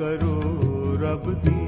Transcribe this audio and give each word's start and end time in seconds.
ਤਾਰੀਫ 0.00 0.20
ਕਰੋ 0.20 0.98
ਰੱਬ 1.00 1.59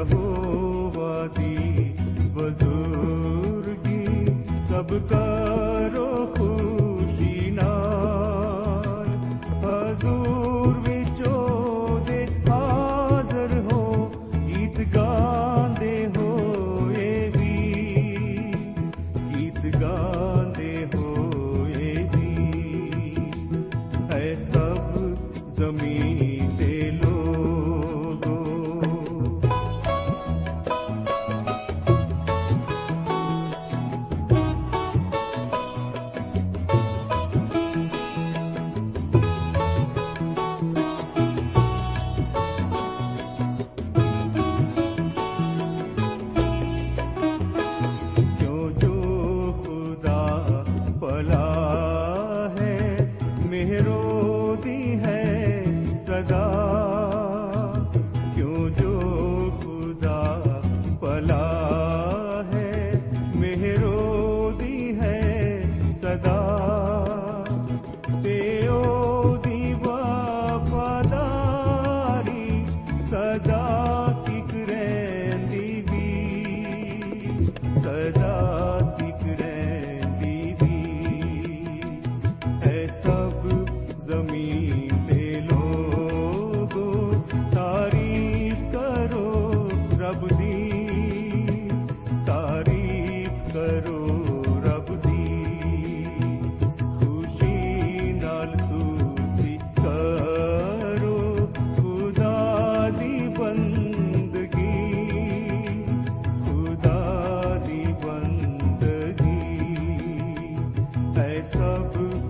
ਯਹੋਵਾ 0.00 1.26
ਦੀ 1.26 1.56
ਬਜ਼ੁਰਗੀ 2.34 4.04
ਸਭ 4.68 4.98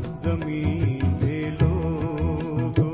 ਜ਼ਮੀਨ 0.01 1.19
ਦੇ 1.19 1.51
ਲੋਗੋ 1.51 2.91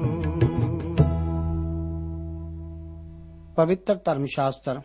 ਪਵਿੱਤਰ 3.56 3.98
ਧਰਮ 4.04 4.24
ਸ਼ਾਸਤਰ 4.24 4.80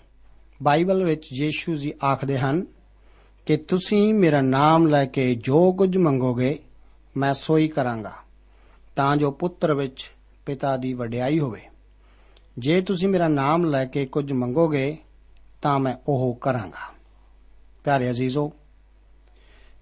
ਬਾਈਬਲ 0.63 1.03
ਵਿੱਚ 1.03 1.29
ਯੀਸ਼ੂ 1.41 1.75
ਜੀ 1.75 1.93
ਆਖਦੇ 2.03 2.37
ਹਨ 2.37 2.65
ਕਿ 3.45 3.57
ਤੁਸੀਂ 3.57 4.13
ਮੇਰਾ 4.13 4.41
ਨਾਮ 4.41 4.87
ਲੈ 4.87 5.05
ਕੇ 5.05 5.35
ਜੋ 5.35 5.73
ਕੁਝ 5.73 5.97
ਮੰਗੋਗੇ, 5.97 6.59
ਮੈਂ 7.17 7.33
ਸੋਈ 7.33 7.67
ਕਰਾਂਗਾ, 7.67 8.13
ਤਾਂ 8.95 9.17
ਜੋ 9.17 9.31
ਪੁੱਤਰ 9.31 9.73
ਵਿੱਚ 9.73 10.11
ਪਿਤਾ 10.45 10.77
ਦੀ 10.77 10.93
ਵਡਿਆਈ 10.93 11.39
ਹੋਵੇ। 11.39 11.61
ਜੇ 12.57 12.81
ਤੁਸੀਂ 12.81 13.09
ਮੇਰਾ 13.09 13.27
ਨਾਮ 13.27 13.65
ਲੈ 13.65 13.85
ਕੇ 13.85 14.05
ਕੁਝ 14.05 14.33
ਮੰਗੋਗੇ, 14.33 14.97
ਤਾਂ 15.61 15.79
ਮੈਂ 15.79 15.95
ਉਹ 16.07 16.37
ਕਰਾਂਗਾ। 16.41 16.93
ਪਿਆਰੇ 17.83 18.11
ਅਜ਼ੀਜ਼ੋ, 18.11 18.51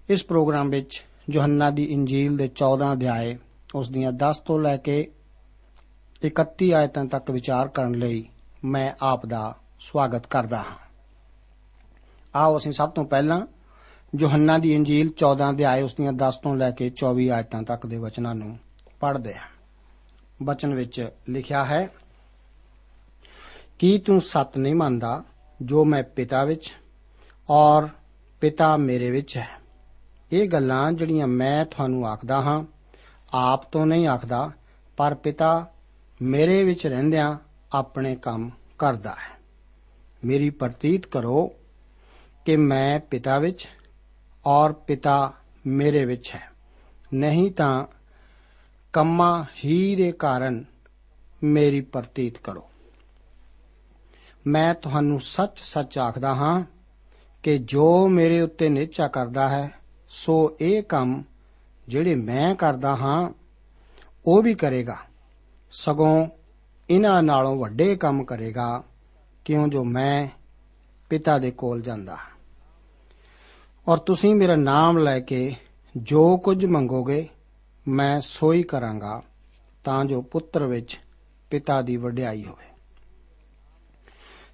ਇਸ 0.08 0.24
ਪ੍ਰੋਗਰਾਮ 0.24 0.70
ਵਿੱਚ 0.70 1.04
ਯੋਹੰਨਾ 1.32 1.70
ਦੀ 1.70 1.84
ਇੰਜੀਲ 1.84 2.36
ਦੇ 2.36 2.50
14 2.56 2.92
ਅਧਿਆਏ, 2.92 3.38
ਉਸ 3.74 3.90
ਦੀਆਂ 3.90 4.12
10 4.12 4.38
ਤੋਂ 4.38 4.58
ਲੈ 4.58 4.76
ਕੇ 4.76 5.12
31 6.22 6.72
ਆਇਤਾਂ 6.72 7.04
ਤੱਕ 7.04 7.30
ਵਿਚਾਰ 7.30 7.68
ਕਰਨ 7.68 7.94
ਲਈ 7.94 8.28
ਮੈਂ 8.64 8.92
ਆਪ 9.00 9.26
ਦਾ 9.26 9.56
ਸਵਾਗਤ 9.80 10.26
ਕਰਦਾ 10.26 10.56
ਹਾਂ। 10.56 10.76
ਆਓ 12.34 12.58
ਅਸੀਂ 12.58 12.72
ਸਭ 12.72 12.90
ਤੋਂ 12.90 13.04
ਪਹਿਲਾਂ 13.04 13.46
ਯੋਹੰਨਾ 14.18 14.58
ਦੀ 14.58 14.74
ਇੰਜੀਲ 14.74 15.12
14 15.16 15.50
ਅਧਿਆਏ, 15.50 15.82
ਉਸ 15.82 15.94
ਦੀਆਂ 15.94 16.12
10 16.12 16.36
ਤੋਂ 16.36 16.56
ਲੈ 16.56 16.70
ਕੇ 16.70 16.90
24 16.96 17.30
ਆਇਤਾਂ 17.30 17.62
ਤੱਕ 17.62 17.86
ਦੇ 17.86 17.98
ਵਚਨਾਂ 17.98 18.34
ਨੂੰ 18.34 18.58
ਪੜ੍ਹਦੇ 19.00 19.34
ਹਾਂ। 19.34 19.48
ਵਚਨ 20.42 20.74
ਵਿੱਚ 20.74 21.10
ਲਿਖਿਆ 21.28 21.64
ਹੈ, 21.64 21.88
ਕੀ 23.78 23.98
ਤੂੰ 23.98 24.20
ਸੱਤ 24.20 24.58
ਨਹੀਂ 24.58 24.74
ਮੰਨਦਾ 24.74 25.24
ਜੋ 25.62 25.84
ਮੈਂ 25.84 26.02
ਪਿਤਾ 26.02 26.44
ਵਿੱਚ 26.44 26.72
ਔਰ 27.50 27.88
ਪਿਤਾ 28.40 28.76
ਮੇਰੇ 28.76 29.10
ਵਿੱਚ 29.10 29.36
ਹੈ? 29.36 29.59
ਇਹ 30.32 30.48
ਗੱਲਾਂ 30.48 30.92
ਜਿਹੜੀਆਂ 30.92 31.26
ਮੈਂ 31.26 31.64
ਤੁਹਾਨੂੰ 31.64 32.08
ਆਖਦਾ 32.08 32.42
ਹਾਂ, 32.42 32.64
ਆਪ 33.32 33.72
ਤੋਂ 33.72 33.86
ਨਹੀਂ 33.86 34.06
ਆਖਦਾ, 34.06 34.50
ਪਰ 34.96 35.14
ਪਿਤਾ 35.14 35.72
ਮੇਰੇ 36.22 36.64
ਵਿੱਚ 36.64 36.86
ਰਹਿੰਦਿਆਂ 36.86 37.38
ਆਪਣੇ 37.72 38.16
ਕੰਮ 38.16 38.50
ਕਰਦਾ 38.78 39.10
ਹੈ। 39.10 39.40
ਮੇਰੀ 40.24 40.50
ਪ੍ਰਤੀਤ 40.50 41.06
ਕਰੋ 41.06 41.50
ਕਿ 42.44 42.56
ਮੈਂ 42.56 43.00
ਪਿਤਾ 43.00 43.38
ਵਿੱਚ 43.38 43.68
ਔਰ 44.46 44.72
ਪਿਤਾ 44.72 45.32
ਮੇਰੇ 45.66 46.04
ਵਿੱਚ 46.04 46.32
ਹੈ। 46.34 46.50
ਨਹੀਂ 47.14 47.52
ਤਾਂ 47.52 47.86
ਕੰਮਾਂ 48.92 49.44
ਹੀ 49.64 49.96
ਦੇ 49.96 50.12
ਕਾਰਨ 50.12 50.64
ਮੇਰੀ 51.42 51.80
ਪ੍ਰਤੀਤ 51.80 52.38
ਕਰੋ। 52.38 52.70
ਮੈਂ 54.46 54.74
ਤੁਹਾਨੂੰ 54.74 55.20
ਸੱਚ-ਸੱਚ 55.20 55.98
ਆਖਦਾ 55.98 56.34
ਹਾਂ 56.34 56.64
ਕਿ 57.42 57.58
ਜੋ 57.58 58.08
ਮੇਰੇ 58.08 58.40
ਉੱਤੇ 58.40 58.68
ਨਿਚਾ 58.68 59.08
ਕਰਦਾ 59.08 59.48
ਹੈ 59.48 59.79
ਸੋ 60.10 60.56
ਇਹ 60.60 60.82
ਕੰਮ 60.82 61.24
ਜਿਹੜੇ 61.88 62.14
ਮੈਂ 62.14 62.54
ਕਰਦਾ 62.54 62.96
ਹਾਂ, 62.96 63.30
ਉਹ 64.26 64.42
ਵੀ 64.42 64.54
ਕਰੇਗਾ। 64.54 64.96
ਸਗੋਂ 65.70 66.26
ਇਹਨਾਂ 66.90 67.22
ਨਾਲੋਂ 67.22 67.56
ਵੱਡੇ 67.56 67.96
ਕੰਮ 67.96 68.24
ਕਰੇਗਾ, 68.24 68.82
ਕਿਉਂ 69.44 69.68
ਜੋ 69.68 69.84
ਮੈਂ 69.84 70.28
ਪਿਤਾ 71.10 71.38
ਦੇ 71.38 71.50
ਕੋਲ 71.50 71.80
ਜਾਂਦਾ। 71.80 72.16
ਔਰ 73.88 73.98
ਤੁਸੀਂ 73.98 74.34
ਮੇਰਾ 74.34 74.56
ਨਾਮ 74.56 74.98
ਲੈ 74.98 75.20
ਕੇ 75.20 75.54
ਜੋ 75.96 76.36
ਕੁਝ 76.36 76.66
ਮੰਗੋਗੇ, 76.66 77.28
ਮੈਂ 77.88 78.20
ਸੋਈ 78.20 78.62
ਕਰਾਂਗਾ, 78.62 79.22
ਤਾਂ 79.84 80.04
ਜੋ 80.04 80.22
ਪੁੱਤਰ 80.22 80.66
ਵਿੱਚ 80.66 81.00
ਪਿਤਾ 81.50 81.82
ਦੀ 81.82 81.96
ਵਡਿਆਈ 81.96 82.44
ਹੋਵੇ। 82.44 82.64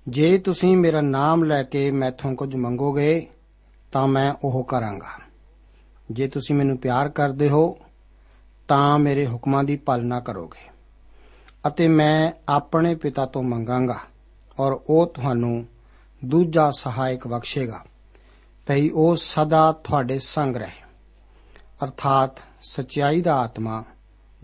ਜੇ 0.09 0.39
ਤੁਸੀਂ 0.39 0.77
ਮੇਰਾ 0.77 1.01
ਨਾਮ 1.01 1.45
ਲੈ 1.45 1.63
ਕੇ 1.63 1.91
ਮੈਥੋਂ 1.91 2.35
ਕੁਝ 2.35 2.57
ਮੰਗੋਗੇ, 2.57 3.27
ਤਾਂ 3.93 4.07
ਮੈਂ 4.07 4.35
ਉਹ 4.45 4.65
ਕਰਾਂਗਾ। 4.65 5.26
ਜੇ 6.11 6.29
ਤੁਸੀਂ 6.29 6.57
ਮੈਨੂੰ 6.57 6.79
ਪਿਆਰ 6.79 7.09
ਕਰਦੇ 7.09 7.49
ਹੋ, 7.49 7.79
ਤਾਂ 8.69 8.99
ਮੇਰੇ 8.99 9.27
ਹੁਕਮਾਂ 9.27 9.65
ਦੀ 9.65 9.77
ਪਾਲਣਾ 9.77 10.21
ਕਰੋਗੇ। 10.21 10.71
ਅਤੇ 11.67 11.89
ਮੈਂ 11.89 12.33
ਆਪਣੇ 12.49 12.95
ਪਿਤਾ 12.95 13.27
ਤੋਂ 13.27 13.43
ਮੰਗਾਂਗਾ 13.43 13.99
ਔਰ 14.59 14.73
ਉਹ 14.73 15.07
ਤੁਹਾਨੂੰ 15.07 15.67
ਦੂਜਾ 16.25 16.71
ਸਹਾਇਕ 16.71 17.27
ਬਖਸ਼ੇਗਾ। 17.27 17.85
ਭਈ 18.67 18.89
ਉਹ 18.89 19.17
ਸਦਾ 19.17 19.73
ਤੁਹਾਡੇ 19.73 20.19
ਸੰਗ 20.19 20.57
ਰਹੇ। 20.57 20.83
ਅਰਥਾਤ 21.85 22.31
ਸਚਾਈ 22.63 23.21
ਦਾ 23.21 23.37
ਆਤਮਾ 23.37 23.85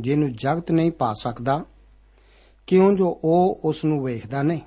ਜਿਹਨੂੰ 0.01 0.33
ਜਗਤ 0.33 0.71
ਨਹੀਂ 0.71 0.91
ਪਾ 0.91 1.15
ਸਕਦਾ, 1.15 1.65
ਕਿਉਂ 2.67 2.93
ਜੋ 2.93 3.21
ਉਹ 3.25 3.61
ਉਸ 3.65 3.85
ਨੂੰ 3.85 4.05
ਵੇਖਦਾ 4.05 4.43
ਨਹੀਂ, 4.43 4.61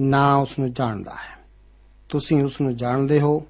ਨਾ 0.00 0.36
ਉਸ 0.36 0.58
ਨੂੰ 0.58 0.72
ਜਾਣਦਾ 0.72 1.10
ਹੈ। 1.10 1.44
ਤੁਸੀਂ 2.08 2.44
ਉਸ 2.44 2.60
ਨੂੰ 2.60 2.76
ਜਾਣਦੇ 2.76 3.20
ਹੋ 3.20 3.46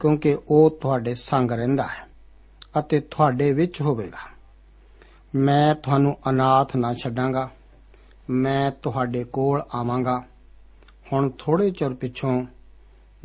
ਕਿਉਂਕਿ 0.00 0.38
ਉਹ 0.48 0.78
ਤੁਹਾਡੇ 0.80 1.14
ਸੰਗ 1.14 1.50
ਰਹਿੰਦਾ 1.50 1.82
ਹੈ 1.82 2.08
ਅਤੇ 2.78 3.00
ਤੁਹਾਡੇ 3.00 3.52
ਵਿੱਚ 3.52 3.80
ਹੋਵੇਗਾ। 3.80 4.34
ਮੈਂ 5.34 5.74
ਤੁਹਾਨੂੰ 5.74 6.16
ਅਨਾਥ 6.30 6.76
ਨਾ 6.76 6.94
ਛੱਡਾਂਗਾ। 6.94 7.50
ਮੈਂ 8.30 8.70
ਤੁਹਾਡੇ 8.70 9.24
ਕੋਲ 9.24 9.62
ਆਵਾਂਗਾ। 9.74 10.24
ਹੁਣ 11.12 11.30
ਥੋੜੇ 11.38 11.70
ਚਿਰ 11.70 11.94
ਪਿੱਛੋਂ 11.94 12.46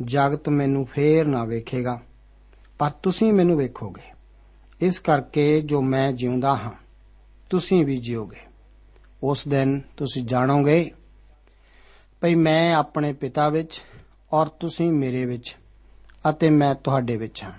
ਜਗਤ 0.02 0.48
ਮੈਨੂੰ 0.48 0.86
ਫੇਰ 0.86 1.26
ਨਾ 1.26 1.44
ਵੇਖੇਗਾ, 1.44 2.00
ਪਰ 2.78 2.90
ਤੁਸੀਂ 2.90 3.32
ਮੈਨੂੰ 3.32 3.58
ਵੇਖੋਗੇ। 3.58 4.02
ਇਸ 4.80 4.98
ਕਰਕੇ 4.98 5.60
ਜੋ 5.60 5.82
ਮੈਂ 5.82 6.12
ਜਿਉਂਦਾ 6.12 6.56
ਹਾਂ, 6.56 6.72
ਤੁਸੀਂ 7.50 7.84
ਵੀ 7.86 7.96
ਜਿਓਗੇ। 7.96 8.40
ਉਸ 9.22 9.48
ਦਿਨ 9.48 9.80
ਤੁਸੀਂ 9.96 10.24
ਜਾਣੋਗੇ 10.24 10.90
ਭਈ 12.20 12.34
ਮੈਂ 12.34 12.74
ਆਪਣੇ 12.74 13.12
ਪਿਤਾ 13.12 13.48
ਵਿੱਚ 13.48 13.82
ਔਰ 14.32 14.46
ਤੁਸੀਂ 14.46 14.92
ਮੇਰੇ 14.92 15.24
ਵਿੱਚ। 15.24 15.56
ਅਤੇ 16.28 16.50
ਮੈਂ 16.50 16.74
ਤੁਹਾਡੇ 16.74 17.16
ਵਿੱਚ 17.16 17.42
ਹਾਂ। 17.42 17.52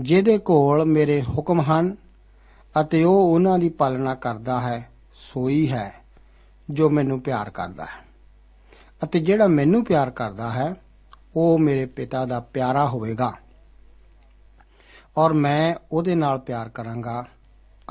ਜਿਹਦੇ 0.00 0.38
ਕੋਲ 0.38 0.84
ਮੇਰੇ 0.84 1.22
ਹੁਕਮ 1.22 1.60
ਹਨ 1.60 1.96
ਅਤੇ 2.80 3.04
ਉਹ 3.04 3.34
ਉਹਨਾਂ 3.34 3.58
ਦੀ 3.58 3.68
ਪਾਲਣਾ 3.68 4.14
ਕਰਦਾ 4.14 4.60
ਹੈ, 4.60 4.90
ਸੋਈ 5.14 5.72
ਹੈ, 5.72 5.94
ਜੋ 6.70 6.90
ਮੈਨੂੰ 6.90 7.20
ਪਿਆਰ 7.20 7.50
ਕਰਦਾ 7.50 7.84
ਹੈ। 7.84 8.12
ਅਤੇ 9.04 9.20
ਜਿਹੜਾ 9.20 9.46
ਮੈਨੂੰ 9.46 9.84
ਪਿਆਰ 9.84 10.10
ਕਰਦਾ 10.10 10.50
ਹੈ, 10.50 10.74
ਉਹ 11.36 11.58
ਮੇਰੇ 11.58 11.86
ਪਿਤਾ 11.86 12.26
ਦਾ 12.26 12.40
ਪਿਆਰਾ 12.40 12.88
ਹੋਵੇਗਾ। 12.88 13.32
ਔਰ 15.16 15.32
ਮੈਂ 15.32 15.74
ਉਹਦੇ 15.92 16.14
ਨਾਲ 16.14 16.38
ਪਿਆਰ 16.38 16.68
ਕਰਾਂਗਾ 16.68 17.24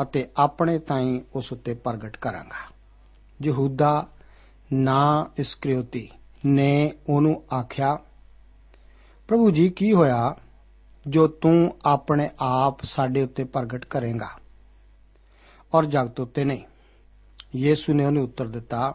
ਅਤੇ 0.01 0.29
ਆਪਣੇ 0.37 0.79
ਤਾਈਂ 0.79 1.19
ਉਸ 1.35 1.53
ਉੱਤੇ 1.53 1.73
ਪ੍ਰਗਟ 1.73 2.17
ਕਰਾਂਗਾ। 2.17 2.75
ਯਹੂਦਾ 3.41 4.07
ਨਾ 4.73 5.27
ਇਸਕ੍ਰਿਯੋਤੀ 5.37 6.09
ਨੇ 6.45 6.93
ਉਹਨੂੰ 7.09 7.43
ਆਖਿਆ 7.53 7.99
ਪ੍ਰਭੂ 9.27 9.51
ਜੀ, 9.51 9.69
ਕੀ 9.69 9.93
ਹੋਇਆ 9.93 10.35
ਜੋ 11.07 11.27
ਤੂੰ 11.27 11.75
ਆਪਣੇ 11.85 12.29
ਆਪ 12.39 12.83
ਸਾਡੇ 12.83 13.21
ਉੱਤੇ 13.23 13.43
ਪ੍ਰਗਟ 13.43 13.85
ਕਰੇਗਾ 13.85 14.27
ਔਰ 15.73 15.85
ਜਗਤ 15.85 16.19
ਉੱਤੇ 16.19 16.43
ਨਹੀਂ? 16.45 16.63
ਯੀਸੂ 17.55 17.93
ਨੇ 17.93 18.05
ਉਹਨੂੰ 18.05 18.23
ਉੱਤਰ 18.23 18.47
ਦਿੱਤਾ, 18.47 18.93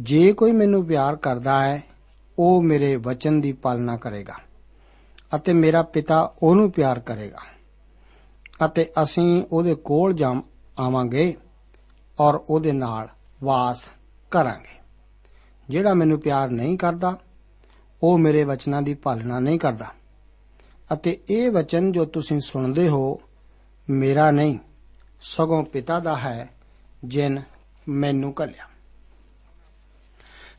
ਜੇ 0.00 0.32
ਕੋਈ 0.32 0.52
ਮੈਨੂੰ 0.52 0.84
ਪਿਆਰ 0.86 1.16
ਕਰਦਾ 1.16 1.60
ਹੈ, 1.62 1.82
ਉਹ 2.38 2.62
ਮੇਰੇ 2.62 2.96
ਵਚਨ 2.96 3.40
ਦੀ 3.40 3.52
ਪਾਲਣਾ 3.52 3.96
ਕਰੇਗਾ 3.96 4.34
ਅਤੇ 5.34 5.52
ਮੇਰਾ 5.52 5.82
ਪਿਤਾ 5.82 6.22
ਉਹਨੂੰ 6.42 6.70
ਪਿਆਰ 6.70 7.00
ਕਰੇਗਾ 7.00 7.44
ਅਤੇ 8.64 8.90
ਅਸੀਂ 9.02 9.44
ਉਹਦੇ 9.52 9.74
ਕੋਲ 9.74 10.12
ਜਾ 10.12 10.32
ਆਵਾਂਗੇ 10.80 11.36
ਔਰ 12.20 12.34
ਉਹਦੇ 12.50 12.72
ਨਾਲ 12.72 13.08
ਵਾਸ 13.42 13.90
ਕਰਾਂਗੇ। 14.30 14.78
ਜਿਹੜਾ 15.68 15.94
ਮੈਨੂੰ 15.94 16.20
ਪਿਆਰ 16.20 16.50
ਨਹੀਂ 16.50 16.76
ਕਰਦਾ 16.78 17.16
ਉਹ 18.02 18.18
ਮੇਰੇ 18.18 18.44
ਵਚਨਾਂ 18.44 18.82
ਦੀ 18.82 18.94
ਪਾਲਣਾ 18.94 19.40
ਨਹੀਂ 19.40 19.58
ਕਰਦਾ। 19.58 19.86
ਅਤੇ 20.92 21.20
ਇਹ 21.30 21.50
ਵਚਨ 21.50 21.92
ਜੋ 21.92 22.04
ਤੁਸੀਂ 22.04 22.40
ਸੁਣਦੇ 22.40 22.88
ਹੋ, 22.88 23.20
ਮੇਰਾ 23.90 24.30
ਨਹੀਂ, 24.30 24.58
ਸਗੋਂ 25.22 25.64
ਪਿਤਾ 25.64 26.00
ਦਾ 26.00 26.16
ਹੈ, 26.16 26.50
ਜਿਨ 27.04 27.42
ਮੈਨੂੰ 27.88 28.32
ਕੱਲਿਆ 28.32 28.64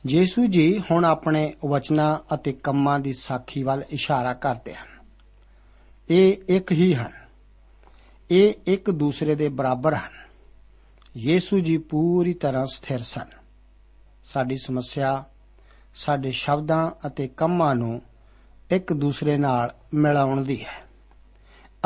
ਯੀਸੂ 0.10 0.46
ਜੀ 0.46 0.84
ਹੁਣ 0.92 1.06
ਆਪਣੇ 1.06 1.54
ਵਚਨਾਂ 1.66 2.36
ਅਤੇ 2.36 2.54
ਕੰਮਾਂ 2.54 3.00
ਦੀ 3.00 3.14
ਸਾਖੀ 3.14 3.64
ਵੱਲ 3.64 3.84
ਇਸ਼ਾਰਾ 3.90 4.34
ਕਰਦੇ 4.34 4.76
ਹਨ। 4.76 4.88
ਇਹ 6.10 6.38
ਇੱਕ 6.48 6.72
ਹੀ 6.72 6.94
ਹਨ। 6.94 7.12
ਇਹ 8.32 8.54
ਇੱਕ 8.68 8.92
ਦੂਸਰੇ 8.92 9.36
ਦੇ 9.36 9.50
ਬਰਾਬਰ 9.50 9.94
ਹਨ। 9.94 10.12
ਯੀਸੂ 11.18 11.60
ਜੀ 11.60 11.78
ਪੂਰੀ 11.78 12.34
ਤਰ੍ਹਾਂ 12.34 12.66
ਸਥਿਰ 12.66 13.00
ਸਨ। 13.00 13.28
ਸਾਡੀ 14.26 14.58
ਸਮੱਸਿਆ 14.58 15.26
ਸਾਡੇ 15.96 16.32
ਸ਼ਬਦਾਂ 16.32 17.08
ਅਤੇ 17.08 17.28
ਕੰਮਾਂ 17.28 17.76
ਨੂੰ 17.76 18.02
ਇੱਕ 18.72 18.94
ਦੂਸਰੇ 18.94 19.38
ਨਾਲ 19.38 19.72
ਮਿਲਾਉਣ 19.94 20.44
ਦੀ 20.44 20.64
ਹੈ। 20.64 20.84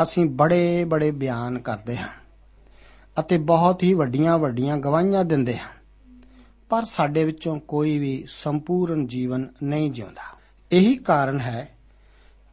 ਅਸੀਂ 0.02 0.26
ਬੜੇ 0.26 0.84
ਬੜੇ 0.84 1.10
ਬਿਆਨ 1.10 1.58
ਕਰਦੇ 1.58 1.96
ਹਾਂ 1.96 2.08
ਅਤੇ 3.20 3.38
ਬਹੁਤ 3.38 3.82
ਹੀ 3.82 3.94
ਵੱਡੀਆਂ 3.94 4.38
ਵੱਡੀਆਂ 4.38 4.78
ਗਵਾਹੀਆਂ 4.78 5.24
ਦਿੰਦੇ 5.24 5.58
ਹਾਂ। 5.58 5.68
ਪਰ 6.68 6.82
ਸਾਡੇ 6.82 7.24
ਵਿੱਚੋਂ 7.24 7.60
ਕੋਈ 7.60 7.98
ਵੀ 7.98 8.24
ਸੰਪੂਰਨ 8.28 9.06
ਜੀਵਨ 9.06 9.48
ਨਹੀਂ 9.62 9.90
ਜਿਉਂਦਾ। 9.90 10.38
ਇਹੀ 10.72 10.96
ਕਾਰਨ 10.96 11.40
ਹੈ 11.40 11.68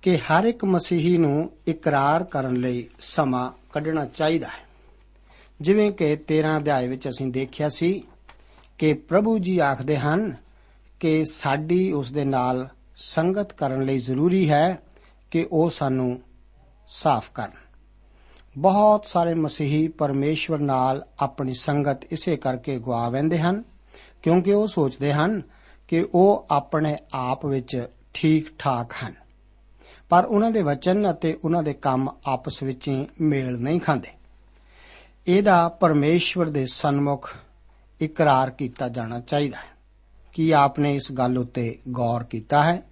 ਕਿ 0.01 0.17
ਹਰ 0.17 0.45
ਇੱਕ 0.45 0.65
ਮਸੀਹੀ 0.65 1.17
ਨੂੰ 1.17 1.51
ਇਕਰਾਰ 1.67 2.23
ਕਰਨ 2.23 2.55
ਲਈ 2.55 2.89
ਸਮਾਂ 2.99 3.51
ਕੱਢਣਾ 3.73 4.05
ਚਾਹੀਦਾ 4.05 4.47
ਹੈ। 4.47 4.63
ਜਿਵੇਂ 5.61 5.91
ਕਿ 5.91 6.15
13 6.15 6.57
ਅਧਿਆਏ 6.57 6.87
ਵਿੱਚ 6.87 7.09
ਅਸੀਂ 7.09 7.27
ਦੇਖਿਆ 7.27 7.69
ਸੀ 7.69 8.03
ਕਿ 8.77 8.93
ਪ੍ਰਭੂ 8.93 9.39
ਜੀ 9.39 9.59
ਆਖਦੇ 9.59 9.97
ਹਨ 9.97 10.42
ਕਿ 11.03 11.25
ਸਾਡੀ 11.25 11.91
ਉਸ 11.91 12.11
ਦੇ 12.11 12.25
ਨਾਲ 12.25 12.69
ਸੰਗਤ 12.95 13.53
ਕਰਨ 13.53 13.83
ਲਈ 13.83 13.99
ਜ਼ਰੂਰੀ 13.99 14.49
ਹੈ 14.49 14.79
ਕਿ 15.31 15.47
ਉਹ 15.51 15.69
ਸਾਨੂੰ 15.69 16.21
ਸਾਫ਼ 16.87 17.31
ਕਰਨ। 17.33 17.51
ਬਹੁਤ 18.57 19.05
ਸਾਰੇ 19.05 19.33
ਮਸੀਹੀ 19.33 19.87
ਪਰਮੇਸ਼ਵਰ 19.87 20.59
ਨਾਲ 20.59 21.05
ਆਪਣੀ 21.19 21.53
ਸੰਗਤ 21.53 22.03
ਇਸੇ 22.03 22.37
ਕਰਕੇ 22.37 22.79
ਗਵਾ 22.79 23.09
ਵੰਦੇ 23.09 23.39
ਹਨ, 23.39 23.63
ਕਿਉਂਕਿ 24.21 24.53
ਉਹ 24.53 24.67
ਸੋਚਦੇ 24.67 25.13
ਹਨ 25.13 25.41
ਕਿ 25.87 26.07
ਉਹ 26.13 26.47
ਆਪਣੇ 26.51 26.97
ਆਪ 27.13 27.45
ਵਿੱਚ 27.45 27.87
ਠੀਕ 28.13 28.47
ਠਾਕ 28.59 28.93
ਹਨ। 29.05 29.13
ਪਰ 30.09 30.25
ਉਹਨਾਂ 30.25 30.51
ਦੇ 30.51 30.61
ਵਚਨ 30.61 31.11
ਅਤੇ 31.11 31.39
ਉਹਨਾਂ 31.43 31.63
ਦੇ 31.63 31.73
ਕੰਮ 31.73 32.09
ਆਪਸ 32.25 32.63
ਵਿੱਚ 32.63 32.87
ਹੀ 32.87 33.07
ਮੇਲ 33.21 33.57
ਨਹੀਂ 33.57 33.79
ਖਾਂਦੇ। 33.79 34.09
ਇਹਦਾ 35.27 35.69
ਪਰਮੇਸ਼ਵਰ 35.69 36.49
ਦੇ 36.49 36.65
ਸਨਮੁਖ 36.65 37.33
ਇਕਰਾਰ 38.01 38.49
ਕੀਤਾ 38.49 38.89
ਜਾਣਾ 38.89 39.19
ਚਾਹੀਦਾ 39.19 39.57
ਹੈ। 39.57 39.72
ਕੀ 40.33 40.51
ਆਪਨੇ 40.51 40.95
ਇਸ 40.95 41.11
ਗੱਲ 41.11 41.37
ਉੱਤੇ 41.37 41.79
ਗੌਰ 41.89 42.23
ਕੀਤਾ 42.23 42.63
ਹੈ 42.63 42.83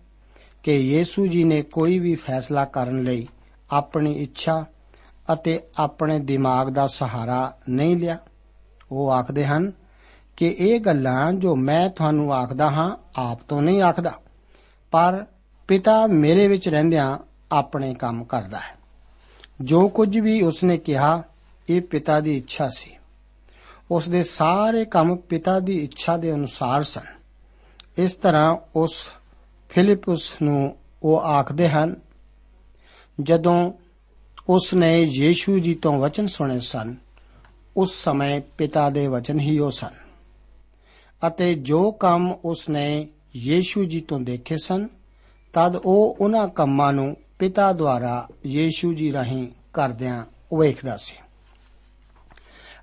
ਕਿ 0.63 0.73
ਯੀਸੂ 0.73 1.27
ਜੀ 1.27 1.43
ਨੇ 1.43 1.61
ਕੋਈ 1.61 1.99
ਵੀ 1.99 2.15
ਫੈਸਲਾ 2.15 2.65
ਕਰਨ 2.65 3.03
ਲਈ 3.03 3.27
ਆਪਣੀ 3.71 4.13
ਇੱਛਾ 4.13 4.65
ਅਤੇ 5.33 5.59
ਆਪਣੇ 5.77 6.19
ਦਿਮਾਗ 6.19 6.69
ਦਾ 6.69 6.87
ਸਹਾਰਾ 6.87 7.57
ਨਹੀਂ 7.69 7.97
ਲਿਆ? 7.97 8.17
ਉਹ 8.91 9.11
ਆਖਦੇ 9.11 9.45
ਹਨ 9.45 9.71
ਕਿ 10.37 10.55
ਇਹ 10.59 10.79
ਗੱਲਾਂ 10.79 11.33
ਜੋ 11.33 11.55
ਮੈਂ 11.55 11.89
ਤੁਹਾਨੂੰ 11.89 12.33
ਆਖਦਾ 12.33 12.69
ਹਾਂ, 12.69 12.97
ਆਪ 13.15 13.41
ਤੋਂ 13.47 13.61
ਨਹੀਂ 13.61 13.81
ਆਖਦਾ, 13.81 14.13
ਪਰ 14.91 15.25
ਪਿਤਾ 15.67 16.07
ਮੇਰੇ 16.07 16.47
ਵਿੱਚ 16.47 16.69
ਰਹਿੰਦਿਆਂ 16.69 17.17
ਆਪਣੇ 17.51 17.93
ਕੰਮ 17.93 18.23
ਕਰਦਾ 18.23 18.57
ਹੈ। 18.57 18.77
ਜੋ 19.61 19.89
ਕੁਝ 19.89 20.19
ਵੀ 20.19 20.41
ਉਸਨੇ 20.41 20.77
ਕਿਹਾ, 20.77 21.23
ਇਹ 21.69 21.81
ਪਿਤਾ 21.81 22.19
ਦੀ 22.19 22.37
ਇੱਛਾ 22.37 22.69
ਸੀ। 22.69 22.91
ਉਸ 23.91 24.09
ਦੇ 24.09 24.23
ਸਾਰੇ 24.23 24.85
ਕੰਮ 24.85 25.15
ਪਿਤਾ 25.15 25.59
ਦੀ 25.59 25.83
ਇੱਛਾ 25.83 26.17
ਦੇ 26.17 26.33
ਅਨੁਸਾਰ 26.33 26.83
ਸਨ। 26.83 27.20
ਇਸ 27.97 28.13
ਤਰ੍ਹਾਂ 28.13 28.57
ਉਸ 28.75 29.09
ਫਿਲਿਪਸ 29.69 30.35
ਨੂੰ 30.41 30.77
ਉਹ 31.03 31.21
ਆਖਦੇ 31.21 31.69
ਹਨ, 31.69 31.95
ਜਦੋਂ 33.21 33.73
ਉਸ 34.49 34.73
ਨੇ 34.73 35.01
ਯੀਸ਼ੂ 35.01 35.59
ਜੀ 35.59 35.75
ਤੋਂ 35.75 35.99
ਵਚਨ 35.99 36.27
ਸੁਣੇ 36.27 36.59
ਸਨ, 36.59 36.95
ਉਸ 37.77 38.03
ਸਮੇਂ 38.03 38.41
ਪਿਤਾ 38.57 38.89
ਦੇ 38.89 39.07
ਵਚਨ 39.07 39.39
ਹੀ 39.39 39.59
ਉਹ 39.59 39.71
ਸਨ। 39.71 39.93
ਅਤੇ 41.27 41.53
ਜੋ 41.53 41.91
ਕੰਮ 41.91 42.31
ਉਸ 42.45 42.69
ਨੇ 42.69 43.07
ਯੀਸ਼ੂ 43.35 43.85
ਜੀ 43.85 44.01
ਤੋਂ 44.01 44.19
ਦੇਖੇ 44.19 44.57
ਸਨ, 44.57 44.87
ਤਦ 45.53 45.75
ਉਹ 45.75 46.17
ਉਹਨਾਂ 46.19 46.47
ਕੰਮਾਂ 46.47 46.93
ਨੂੰ 46.93 47.17
ਪਿਤਾ 47.39 47.73
ਦੁਆਰਾ 47.73 48.27
ਯੀਸ਼ੂ 48.45 48.93
ਜੀ 48.93 49.13
ਰਾਹੀਂ 49.13 49.47
ਕਰਦਿਆਂ 49.73 50.25
ਵੇਖਦਾ 50.59 50.97
ਸੀ। 50.97 51.15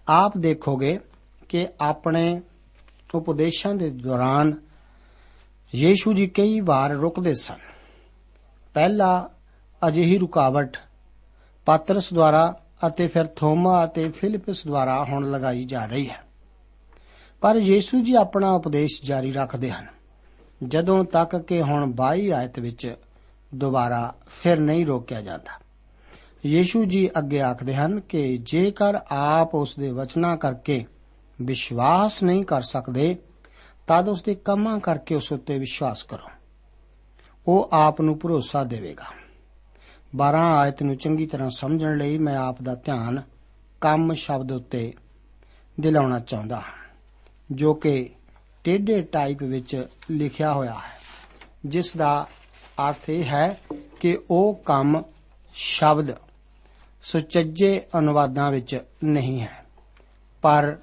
ਆਪ 0.09 0.39
ਦੇਖੋਗੇ 0.39 1.01
ਕਿ 1.49 1.69
ਆਪਣੇ 1.81 2.41
ਉਪਦੇਸ਼ਾਂ 3.15 3.75
ਦੇ 3.75 3.91
ਦੌਰਾਨ 3.91 4.68
ਯੀਸ਼ੂ 5.75 6.13
ਜੀ 6.13 6.27
ਕਈ 6.27 6.61
ਵਾਰ 6.61 6.91
ਰੁਕਦੇ 6.91 7.35
ਸਨ। 7.35 7.59
ਪਹਿਲਾ 8.75 9.31
ਅਜਿਹੀ 9.89 10.19
ਰੁਕਾਵਟ 10.19 10.77
ਪਾਤਰਸ 11.67 12.15
ਦੁਆਰਾ 12.15 12.61
ਅਤੇ 12.87 13.09
ਫਿਰ 13.09 13.25
ਥੋਮਾ 13.25 13.85
ਅਤੇ 13.85 14.11
ਫਿਲਿਪਸ 14.11 14.67
ਦੁਆਰਾ 14.67 15.05
ਹੁਣ 15.05 15.31
ਲਗਾਈ 15.31 15.65
ਜਾ 15.65 15.87
ਰਹੀ 15.87 16.11
ਹੈ। 16.11 16.21
ਪਰ 17.41 17.57
ਯੀਸ਼ੂ 17.57 18.03
ਜੀ 18.03 18.15
ਆਪਣਾ 18.15 18.53
ਉਪਦੇਸ਼ 18.53 19.05
ਜਾਰੀ 19.05 19.33
ਰੱਖਦੇ 19.33 19.71
ਹਨ। 19.71 19.87
ਜਦੋਂ 20.65 21.05
ਤੱਕ 21.05 21.37
ਕਿ 21.37 21.63
ਹੁਣ 21.63 21.93
22 21.93 22.31
ਆਇਤ 22.31 22.59
ਵਿੱਚ 22.59 22.97
ਦੁਬਾਰਾ 23.55 24.15
ਫਿਰ 24.27 24.61
ਨਹੀਂ 24.61 24.87
ਰੋਕਿਆ 24.87 25.23
ਜਾਂਦਾ। 25.23 25.61
ਯੀਸ਼ੂ 26.47 26.85
ਜੀ 26.85 27.11
ਅੱਗੇ 27.19 27.41
ਆਖਦੇ 27.41 27.75
ਹਨ 27.75 28.01
ਕਿ 28.01 28.39
ਜੇਕਰ 28.39 28.99
ਆਪ 29.11 29.55
ਉਸ 29.55 29.77
ਦੇ 29.79 29.91
ਵਚਨਾਂ 29.91 30.37
ਕਰਕੇ 30.37 30.87
ਵਿਸ਼ਵਾਸ 31.43 32.23
ਨਹੀਂ 32.23 32.45
ਕਰ 32.45 32.63
ਸਕਦੇ 32.63 33.17
ਤਦ 33.89 34.09
ਉਸ 34.09 34.23
ਦੇ 34.23 34.35
ਕੰਮਾਂ 34.35 34.79
ਕਰਕੇ 34.81 35.15
ਉਸ 35.15 35.33
ਉੱਤੇ 35.33 35.59
ਵਿਸ਼ਵਾਸ 35.59 36.03
ਕਰੋ। 36.03 36.31
ਉਹ 37.47 37.69
ਆਪ 37.73 38.01
ਨੂੰ 38.01 38.19
ਭਰੋਸਾ 38.19 38.65
ਦੇਵੇਗਾ। 38.65 39.05
12 40.17 40.45
ਆਇਤ 40.57 40.83
ਨੂੰ 40.83 40.97
ਚੰਗੀ 40.97 41.27
ਤਰ੍ਹਾਂ 41.27 41.51
ਸਮਝਣ 41.51 41.97
ਲਈ 41.97 42.19
ਮੈਂ 42.19 42.37
ਆਪ 42.37 42.63
ਦਾ 42.63 42.75
ਧਿਆਨ 42.75 43.23
ਕੰਮ 43.81 44.13
ਸ਼ਬਦ 44.13 44.53
ਉੱਤੇ 44.53 44.93
ਦਿਲਾਉਣਾ 45.81 46.19
ਚਾਹੁੰਦਾ 46.19 46.57
ਹਾਂ, 46.57 46.77
ਜੋ 47.53 47.75
ਕਿ 47.75 48.11
ਟੇਢੇ 48.65 49.01
ਟਾਈਪ 49.03 49.43
ਵਿੱਚ 49.43 49.85
ਲਿਖਿਆ 50.11 50.53
ਹੋਇਆ 50.53 50.73
ਹੈ। 50.73 50.97
ਜਿਸ 51.67 51.97
ਦਾ 51.97 52.27
ਅਰਥ 52.89 53.11
ਇਹ 53.11 53.25
ਹੈ 53.25 53.61
ਕਿ 54.01 54.19
ਉਹ 54.31 54.55
ਕੰਮ 54.67 55.03
ਸ਼ਬਦ 55.55 56.15
ਸੁਚੱਜੇ 57.03 57.83
ਅਨੁਵਾਦਾਂ 57.99 58.51
ਵਿੱਚ 58.51 58.81
ਨਹੀਂ 59.05 59.41
ਹੈ, 59.41 59.65
ਪਰ 60.43 60.77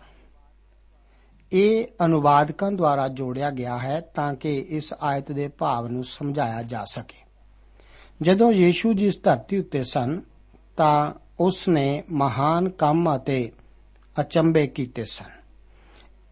ਇਹ 1.54 1.86
ਅਨੁਵਾਦਕਾਂ 2.06 2.72
ਦੁਆਰਾ 2.72 3.08
ਜੋੜਿਆ 3.08 3.52
ਗਿਆ 3.52 3.78
ਹੈ 3.78 4.00
ਤਾਂ 4.16 4.34
ਕਿ 4.34 4.66
ਇਸ 4.70 4.94
ਆਇਤ 5.02 5.32
ਦੇ 5.32 5.48
ਭਾਵ 5.48 5.88
ਨੂੰ 5.88 6.04
ਸਮਝਾਇਆ 6.04 6.64
ਜਾ 6.64 6.86
ਸਕੇ। 6.86 7.26
ਜਦੋਂ 8.22 8.52
ਯੀਸ਼ੂ 8.52 8.94
ਜੀ 8.94 9.08
ਇਸ 9.08 9.22
ਧਰਤੀ 9.24 9.58
ਉੱਤੇ 9.58 9.84
ਸਨ, 9.84 10.22
ਤਾਂ 10.78 11.14
ਉਸ 11.40 11.70
ਨੇ 11.70 12.04
ਮਹਾਨ 12.12 12.70
ਕੰਮ 12.70 13.16
ਅਤੇ 13.16 13.52
ਅਚੰਬੇ 14.20 14.68
ਕੀਤੇ 14.68 15.06
ਸਨ। 15.06 15.36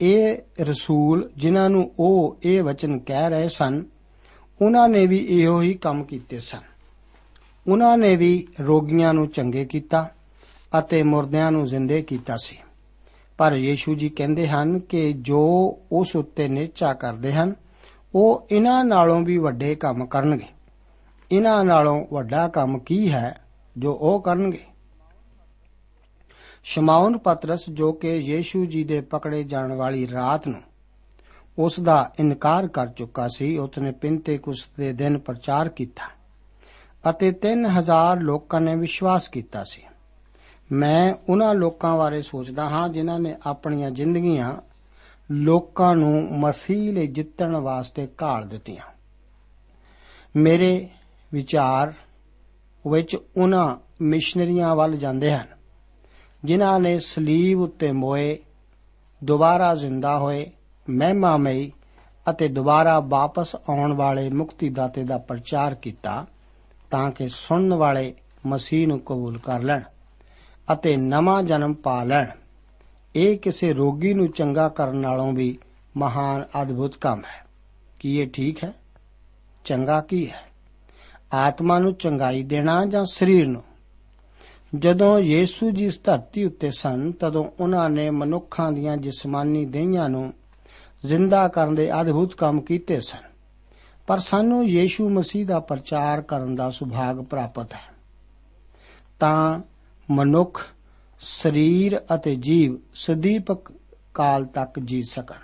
ਇਹ 0.02 0.38
ਰਸੂਲ 0.62 1.32
ਜਿਨ੍ਹਾਂ 1.38 1.70
ਨੂੰ 1.70 1.92
ਉਹ 2.00 2.38
ਇਹ 2.44 2.64
ਵਚਨ 2.64 3.00
ਕਹਿ 3.00 3.30
ਰਹੇ 3.30 3.48
ਸਨ, 3.48 3.84
ਉਹਨਾਂ 4.62 4.90
ਨੇ 4.90 5.08
ਵੀ 5.08 5.18
ਇਹੋ 5.18 5.62
ਹੀ 5.62 5.74
ਕੰਮ 5.74 6.04
ਕੀਤੇ 6.04 6.40
ਸਨ। 6.40 6.62
ਉਹਨਾਂ 7.68 7.98
ਨੇ 7.98 8.16
ਵੀ 8.16 8.48
ਰੋਗੀਆਂ 8.62 9.14
ਨੂੰ 9.14 9.28
ਚੰਗੇ 9.28 9.66
ਕੀਤਾ 9.66 10.12
ਅਤੇ 10.80 11.04
ਮੁਰਦਿਆਂ 11.04 11.52
ਨੂੰ 11.52 11.66
ਜ਼ਿੰਦੇ 11.66 12.02
ਕੀਤਾ 12.02 12.38
ਸੀ। 12.38 12.58
ਪਰ 13.38 13.54
ਯੀਸ਼ੂ 13.54 13.96
ਜੀ 13.96 14.10
ਕਹਿੰਦੇ 14.10 14.48
ਹਨ 14.48 14.80
ਕਿ 14.80 15.14
ਜੋ 15.14 15.42
ਉਸ 15.92 16.16
ਉੱਤੇ 16.16 16.48
ਨਿਚਾ 16.48 16.94
ਕਰਦੇ 16.94 17.34
ਹਨ, 17.34 17.54
ਉਹ 18.16 18.48
ਇਹਨਾਂ 18.52 18.86
ਨਾਲੋਂ 18.86 19.22
ਵੀ 19.22 19.38
ਵੱਡੇ 19.38 19.76
ਕੰਮ 19.76 20.06
ਕਰਨਗੇ। 20.06 20.48
ਇਹਨਾਂ 21.32 21.64
ਨਾਲੋਂ 21.64 22.06
ਵੱਡਾ 22.14 22.48
ਕੰਮ 22.48 22.80
ਕੀ 22.80 23.12
ਹੈ 23.12 23.42
ਜੋ 23.78 23.94
ਉਹ 23.94 24.22
ਕਰਨਗੇ? 24.22 24.64
ਸ਼ਮਾਉਨ 26.64 27.18
ਪਤਰਸ 27.18 27.70
ਜੋ 27.70 27.94
ਕਿ 27.94 28.16
ਯੀਸ਼ੂ 28.16 28.66
ਜੀ 28.66 28.84
ਦੇ 28.84 29.02
ਪਕੜੇ 29.02 29.44
ਜਾਣ 29.44 29.74
ਵਾਲੀ 29.74 30.08
ਰਾਤ 30.12 30.48
ਨੂੰ 30.48 30.62
ਉਸ 31.58 31.80
ਦਾ 31.80 32.14
ਇਨਕਾਰ 32.20 32.68
ਕਰ 32.68 32.88
ਚੁੱਕਾ 32.88 33.28
ਸੀ, 33.28 33.58
ਉਸਨੇ 33.58 33.92
ਪਿੰਤੇਕੁਸ 33.92 34.68
ਦੇ 34.80 34.94
ਦਿਨ 34.94 35.18
ਪ੍ਰਚਾਰ 35.18 35.70
ਕੀਤਾ 35.70 36.04
ਅਤੇ 37.10 37.32
3000 37.32 38.20
ਲੋਕਾਂ 38.20 38.62
ਨੇ 38.62 38.76
ਵਿਸ਼ਵਾਸ 38.76 39.30
ਕੀਤਾ 39.30 39.64
ਸੀ। 39.64 39.84
ਮੈਂ 40.74 41.14
ਉਹਨਾਂ 41.30 41.56
ਲੋਕਾਂ 41.56 41.98
ਬਾਰੇ 41.98 42.22
ਸੋਚਦਾ 42.22 42.70
ਹਾਂ 42.70 42.90
ਜਿਨ੍ਹਾਂ 42.90 43.20
ਨੇ 43.20 43.36
ਆਪਣੀਆਂ 43.46 43.92
ਜ਼ਿੰਦਗੀਆਂ 43.92 44.54
ਲੋਕਾਂ 45.32 45.96
ਨੂੰ 45.96 46.28
ਮਸੀਹ 46.40 46.94
ਲਈ 46.94 47.08
ਜਿੱਤਣ 47.08 47.56
ਵਾਸਤੇ 47.56 48.08
ਘਾਲ 48.22 48.48
ਦਿੱਤੀਆਂ। 48.48 48.92
ਮੇਰੇ 50.36 50.90
ਵਿਚਾਰ 51.34 51.94
ਵਿੱਚ 52.88 53.16
ਉਹਨਾਂ 53.38 53.76
ਮਿਸ਼ਨਰੀਆਂ 54.02 54.76
ਵੱਲ 54.76 54.98
ਜਾਂਦੇ 54.98 55.34
ਹਨ, 55.34 55.48
ਜਿਨ੍ਹਾਂ 56.44 56.80
ਨੇ 56.80 57.00
ਸਲੀਬ 57.00 57.60
ਉੱਤੇ 57.60 57.92
ਮੋਏ, 57.92 58.38
ਦੁਬਾਰਾ 59.24 59.76
ਜ਼ਿੰਦਾ 59.76 60.18
ਹੋਏ, 60.18 60.52
ਮਹਿਮਾਮਈ 60.90 61.72
ਅਤੇ 62.30 62.48
ਦੁਬਾਰਾ 62.48 63.00
ਵਾਪਸ 63.00 63.56
ਆਉਣ 63.56 63.94
ਵਾਲੇ 63.94 64.30
ਮੁਕਤੀਦਾਤੇ 64.30 65.04
ਦਾ 65.04 65.18
ਪ੍ਰਚਾਰ 65.18 65.76
ਕੀਤਾ 65.76 66.26
ਤਾਂ 66.92 67.12
ਕਿ 67.12 67.28
ਸੁਣਨ 67.28 67.74
ਵਾਲੇ 67.74 68.14
ਮਸੀਹ 68.46 68.88
ਨੂੰ 68.88 69.00
ਕਬੂਲ 69.00 69.38
ਕਰ 69.38 69.62
ਲੈਣ। 69.62 69.82
ਅਤੇ 70.72 70.98
ਨਵਾਂ 70.98 71.44
ਜਨਮ 71.44 71.74
ਪਾ 71.74 72.04
ਲੈਣ। 72.04 72.26
ਇਹ 73.16 73.38
ਕਿਸੇ 73.38 73.74
ਰੋਗੀ 73.74 74.14
ਨੂੰ 74.14 74.32
ਚੰਗਾ 74.32 74.70
ਕਰਨ 74.70 74.96
ਨਾਲੋਂ 74.96 75.34
ਵੀ 75.34 75.58
ਮਹਾਨ 75.98 76.46
ਅਦਭੁਤ 76.62 76.96
ਕੰਮ 76.98 77.20
ਹੈ। 77.20 77.46
ਕੀ 78.00 78.20
ਇਹ 78.20 78.28
ਠੀਕ 78.28 78.64
ਹੈ? 78.64 78.74
ਚੰਗਾ 79.66 80.02
ਕੀ 80.02 80.30
ਹੈ? 80.30 80.42
ਆਤਮਾ 81.34 81.80
ਨੂੰ 81.80 81.94
ਚੰਗਾਈ 81.94 82.44
ਦੇਣਾ 82.44 82.86
ਜਾਂ 82.86 83.06
ਸਰੀਰ 83.06 83.48
ਨੂੰ? 83.48 83.64
ਜਦੋਂ 84.76 85.20
ਯੀਸੂ 85.20 85.72
ਜੀ 85.72 85.86
ਇਸ 85.86 86.04
ਧਰਤੀ 86.04 86.46
ਉੱਤੇ 86.46 86.72
ਸਨ, 86.72 87.12
ਤਦੋਂ 87.12 87.46
ਉਹਨਾਂ 87.60 87.90
ਨੇ 87.90 88.10
ਮਨੁੱਖਾਂ 88.10 88.72
ਦੀਆਂ 88.72 88.98
ਜਿਸਮਾਨੀ 88.98 89.66
ਦੇਹਾਂ 89.66 90.10
ਨੂੰ 90.10 90.34
ਜ਼ਿੰਦਾ 91.06 91.48
ਕਰਨ 91.48 91.76
ਦੇ 91.76 92.02
ਅਦਭੁਤ 92.02 92.34
ਕੰਮ 92.34 92.62
ਕੀਤੇ 92.62 93.02
ਸਨ। 93.02 93.34
ਪਰ 94.08 94.20
ਸਾਨੂੰ 94.20 94.66
ਯੀਸ਼ੂ 94.66 95.10
ਮਸੀਹ 95.10 95.46
ਦਾ 95.46 95.60
ਪ੍ਰਚਾਰ 95.60 96.22
ਕਰਨ 96.22 96.56
ਦਾ 96.56 96.70
ਸੁਭਾਗ 96.70 97.22
ਪ੍ਰਾਪਤ 97.22 97.74
ਹੈ। 97.74 97.94
ਤਾਂ 99.20 99.60
ਮਨੁੱਖ, 100.12 100.68
ਸਰੀਰ 101.22 102.02
ਅਤੇ 102.16 102.36
ਜੀਵ 102.36 102.78
ਸਦੀਪਕ 102.96 103.72
ਕਾਲ 104.14 104.46
ਤੱਕ 104.46 104.80
ਜੀ 104.80 105.04
ਸਕਣ। 105.04 105.36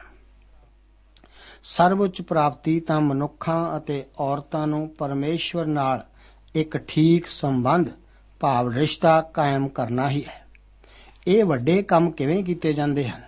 ਸਰਵਉੱਚ 1.63 2.21
ਪ੍ਰਾਪਤੀ 2.21 2.79
ਤਾਂ 2.79 3.01
ਮਨੁੱਖਾਂ 3.01 3.77
ਅਤੇ 3.77 4.05
ਔਰਤਾਂ 4.19 4.67
ਨੂੰ 4.67 4.89
ਪਰਮੇਸ਼ਵਰ 4.89 5.65
ਨਾਲ 5.65 6.05
ਇੱਕ 6.55 6.77
ਠੀਕ 6.77 7.27
ਸੰਬੰਧ, 7.27 7.89
ਭਾਵ 8.39 8.69
ਰਿਸ਼ਤਾ 8.69 9.21
ਕਾਇਮ 9.21 9.67
ਕਰਨਾ 9.67 10.09
ਹੀ 10.09 10.23
ਹੈ। 10.25 10.45
ਇਹ 11.27 11.45
ਵੱਡੇ 11.45 11.83
ਕੰਮ 11.83 12.11
ਕਿਵੇਂ 12.11 12.43
ਕੀਤੇ 12.43 12.73
ਜਾਂਦੇ 12.73 13.07
ਹਨ? 13.07 13.21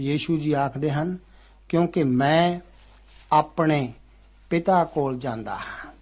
ਯੀਸ਼ੂ 0.00 0.38
ਜੀ 0.38 0.52
ਆਖਦੇ 0.52 0.90
ਹਨ, 0.90 1.18
ਕਿਉਂਕਿ 1.68 2.04
ਮੈਂ 2.04 2.60
ਆਪਣੇ 3.32 3.92
ਪਿਤਾ 4.50 4.84
ਕੋਲ 4.84 5.18
ਜਾਂਦਾ 5.18 5.54
ਹਾਂ। 5.54 5.92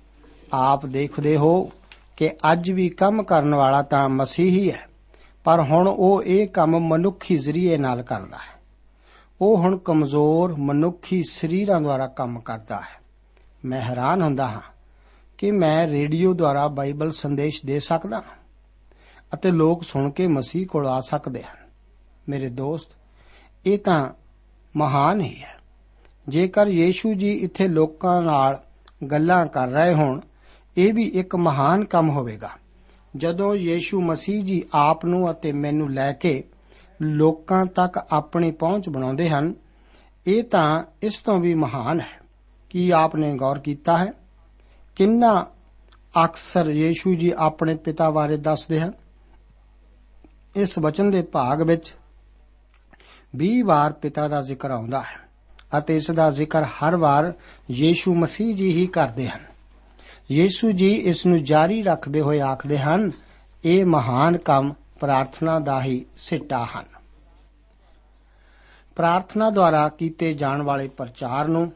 ਆਪ 0.53 0.87
ਦੇਖਦੇ 0.87 1.37
ਹੋ 1.37 1.73
ਕਿ 2.19 2.31
ਅੱਜ 2.53 2.71
ਵੀ 2.71 2.89
ਕੰਮ 2.89 3.23
ਕਰਨ 3.23 3.55
ਵਾਲਾ 3.55 3.83
ਤਾਂ 3.83 4.09
ਮਸੀਹੀ 4.09 4.73
ਹੈ 4.73 4.89
ਪਰ 5.45 5.61
ਹੁਣ 5.61 5.89
ਉਹ 5.89 6.23
ਇਹ 6.23 6.49
ਕੰਮ 6.49 6.81
ਮਨੁੱਖੀ 6.81 7.39
ਜ਼ਰੀਏ 7.39 7.77
ਨਾਲ 7.77 8.03
ਕਰਦਾ 8.03 8.37
ਹੈ। 8.37 8.61
ਉਹ 9.41 9.57
ਹੁਣ 9.57 9.79
ਕਮਜ਼ੋਰ 9.79 10.55
ਮਨੁੱਖੀ 10.57 11.23
ਸਰੀਰਾਂ 11.23 11.81
ਦੁਆਰਾ 11.81 12.07
ਕੰਮ 12.07 12.41
ਕਰਦਾ 12.41 12.77
ਹੈ। 12.77 13.03
ਮੈਂ 13.65 13.81
ਹੈਰਾਨ 13.81 14.23
ਹੁੰਦਾ 14.23 14.49
ਹਾਂ 14.49 14.61
ਕਿ 15.39 15.51
ਮੈਂ 15.51 15.87
ਰੇਡੀਓ 15.87 16.35
ਦੁਆਰਾ 16.35 16.69
ਬਾਈਬਲ 16.69 17.13
ਸੰਦੇਸ਼ 17.13 17.67
ਦੇ 17.67 17.81
ਸਕਦਾ 17.81 18.17
ਹਾਂ 18.17 18.37
ਅਤੇ 19.35 19.51
ਲੋਕ 19.51 19.85
ਸੁਣ 19.85 20.11
ਕੇ 20.11 20.27
ਮਸੀਹ 20.27 20.67
ਕੋਲ 20.67 20.87
ਆ 20.87 21.01
ਸਕਦੇ 21.01 21.43
ਹਨ। 21.43 21.57
ਮੇਰੇ 22.29 22.49
ਦੋਸਤ, 22.49 22.91
ਇਹ 23.67 23.79
ਤਾਂ 23.79 24.11
ਮਹਾਨ 24.77 25.21
ਹੀ 25.21 25.43
ਹੈ। 25.43 25.59
ਜੇਕਰ 26.29 26.67
ਯੀਸ਼ੂ 26.67 27.15
ਜੀ 27.15 27.33
ਇੱਥੇ 27.33 27.69
ਲੋਕਾਂ 27.69 28.23
ਨਾਲ 28.23 28.63
ਗੱਲਾਂ 29.11 29.47
ਕਰ 29.47 29.69
ਰਹੇ 29.69 29.95
ਹੋਣ 29.95 30.21
ਇਹ 30.79 30.95
ਵੀ 30.95 31.05
ਇੱਕ 31.05 31.37
ਮਹਾਨ 31.37 31.85
ਕੰਮ 31.85 32.11
ਹੋਵੇਗਾ। 32.11 32.51
ਜਦੋਂ 33.17 33.55
ਯੀਸ਼ੂ 33.55 34.01
ਮਸੀਹ 34.01 34.45
ਜੀ 34.45 34.65
ਆਪ 34.75 35.05
ਨੂੰ 35.05 35.31
ਅਤੇ 35.31 35.53
ਮੈਨੂੰ 35.53 35.93
ਲੈ 35.93 36.13
ਕੇ 36.13 36.45
ਲੋਕਾਂ 37.03 37.67
ਤੱਕ 37.67 38.07
ਆਪਣੀ 38.13 38.51
ਪਹੁੰਚ 38.51 38.89
ਬਣਾਉਂਦੇ 38.89 39.29
ਹਨ, 39.29 39.55
ਇਹ 40.27 40.45
ਤਾਂ 40.45 40.85
ਇਸ 41.03 41.19
ਤੋਂ 41.19 41.39
ਵੀ 41.39 41.55
ਮਹਾਨ 41.55 42.01
ਹੈ। 42.01 42.21
ਕੀ 42.71 42.91
ਆਪਨੇ 42.91 43.35
ਗੌਰ 43.35 43.59
ਕੀਤਾ 43.59 43.99
ਹੈ? 43.99 44.13
ਕਿੰਨਾ 44.97 45.47
ਅਕਸਰ 46.25 46.69
ਯੀਸ਼ੂ 46.69 47.15
ਜੀ 47.15 47.33
ਆਪਣੇ 47.37 47.75
ਪਿਤਾ 47.75 48.11
ਬਾਰੇ 48.11 48.37
ਦੱਸਦੇ 48.37 48.81
ਹਨ? 48.81 48.93
ਇਸ 50.57 50.79
ਵਚਨ 50.79 51.11
ਦੇ 51.11 51.23
ਭਾਗ 51.23 51.63
ਵਿੱਚ 51.63 51.95
20 53.37 53.63
ਵਾਰ 53.63 53.93
ਪਿਤਾ 53.93 54.29
ਦਾ 54.29 54.43
ਜ਼ਿਕਰ 54.43 54.71
ਆਉਂਦਾ 54.71 55.01
ਹੈ 55.01 55.29
ਅਤੇ 55.79 55.97
ਇਸ 55.97 56.11
ਦਾ 56.11 56.31
ਜ਼ਿਕਰ 56.31 56.63
ਹਰ 56.63 56.97
ਵਾਰ 56.97 57.33
ਯੀਸ਼ੂ 57.71 58.15
ਮਸੀਹ 58.15 58.55
ਜੀ 58.55 58.73
ਹੀ 58.73 58.87
ਕਰਦੇ 58.87 59.29
ਹਨ। 59.29 59.58
ਯੀਸ਼ੂ 60.31 60.71
ਜੀ 60.71 60.93
ਇਸ 60.93 61.27
ਨੂੰ 61.27 61.45
ਜਾਰੀ 61.45 61.83
ਰੱਖਦੇ 61.83 62.21
ਹੋਏ 62.21 62.41
ਆਖਦੇ 62.41 62.79
ਹਨ, 62.79 63.13
ਇਹ 63.65 63.87
ਮਹਾਨ 63.87 64.39
ਕੰਮ 64.39 64.75
ਪ੍ਰਾਰਥਨਾ 65.01 65.59
ਦਾ 65.59 65.83
ਹੀ 65.83 66.07
ਸਿੱਟਾ 66.17 66.65
ਹਨ। 66.65 66.85
ਪ੍ਰਾਰਥਨਾ 68.97 69.51
ਦੁਆਰਾ 69.51 69.89
ਕੀਤੇ 69.89 70.35
ਜਾਣ 70.35 70.63
ਵਾਲੇ 70.63 70.89
ਪ੍ਰਚਾਰ 70.89 71.49
ਨੂੰ 71.49 71.73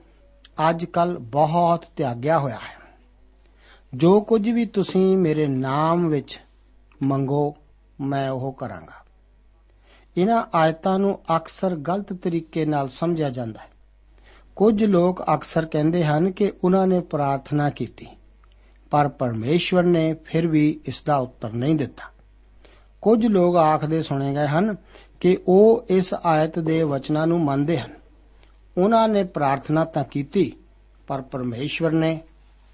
ਅੱਜ 0.70 0.84
ਕੱਲ 0.84 1.18
ਬਹੁਤ 1.18 1.84
ਤਿਆਗਿਆ 1.96 2.38
ਹੋਇਆ 2.38 2.54
ਹੈ। 2.54 2.82
ਜੋ 3.94 4.20
ਕੁਝ 4.20 4.50
ਵੀ 4.50 4.66
ਤੁਸੀਂ 4.66 5.18
ਮੇਰੇ 5.18 5.46
ਨਾਮ 5.46 6.08
ਵਿੱਚ 6.08 6.40
ਮੰਗੋ, 7.02 7.56
ਮੈਂ 8.00 8.30
ਉਹ 8.30 8.52
ਕਰਾਂਗਾ। 8.52 9.04
ਇਹਨਾਂ 10.16 10.44
ਆਇਤਾਂ 10.54 10.98
ਨੂੰ 10.98 11.20
ਅਕਸਰ 11.36 11.76
ਗਲਤ 11.76 12.12
ਤਰੀਕੇ 12.12 12.64
ਨਾਲ 12.64 12.88
ਸਮਝਿਆ 12.88 13.30
ਜਾਂਦਾ 13.30 13.60
ਹੈ। 13.60 13.68
ਕੁਝ 14.56 14.84
ਲੋਕ 14.84 15.24
ਅਕਸਰ 15.34 15.66
ਕਹਿੰਦੇ 15.66 16.04
ਹਨ 16.04 16.30
ਕਿ 16.30 16.52
ਉਹਨਾਂ 16.64 16.86
ਨੇ 16.86 17.00
ਪ੍ਰਾਰਥਨਾ 17.00 17.70
ਕੀਤੀ। 17.70 18.06
ਪਰ 18.92 19.08
ਪਰਮੇਸ਼ਵਰ 19.08 19.82
ਨੇ 19.82 20.14
ਫਿਰ 20.14 20.46
ਵੀ 20.46 20.80
ਇਸ 20.84 21.02
ਦਾ 21.02 21.16
ਉੱਤਰ 21.16 21.52
ਨਹੀਂ 21.52 21.74
ਦਿੱਤਾ। 21.74 22.04
ਕੁਝ 23.02 23.26
ਲੋਕ 23.26 23.56
ਆਖਦੇ 23.56 24.02
ਸੁਣੇ 24.02 24.34
ਗਏ 24.34 24.46
ਹਨ 24.46 24.76
ਕਿ 25.20 25.38
ਉਹ 25.48 25.84
ਇਸ 25.90 26.14
ਆਇਤ 26.26 26.58
ਦੇ 26.58 26.82
ਵਚਨਾਂ 26.82 27.26
ਨੂੰ 27.26 27.40
ਮੰਨਦੇ 27.40 27.78
ਹਨ। 27.78 27.90
ਉਹਨਾਂ 28.78 29.08
ਨੇ 29.08 29.24
ਪ੍ਰਾਰਥਨਾ 29.24 29.84
ਤਾਂ 29.84 30.04
ਕੀਤੀ, 30.04 30.52
ਪਰ 31.06 31.22
ਪਰਮੇਸ਼ਵਰ 31.22 31.90
ਨੇ 31.90 32.20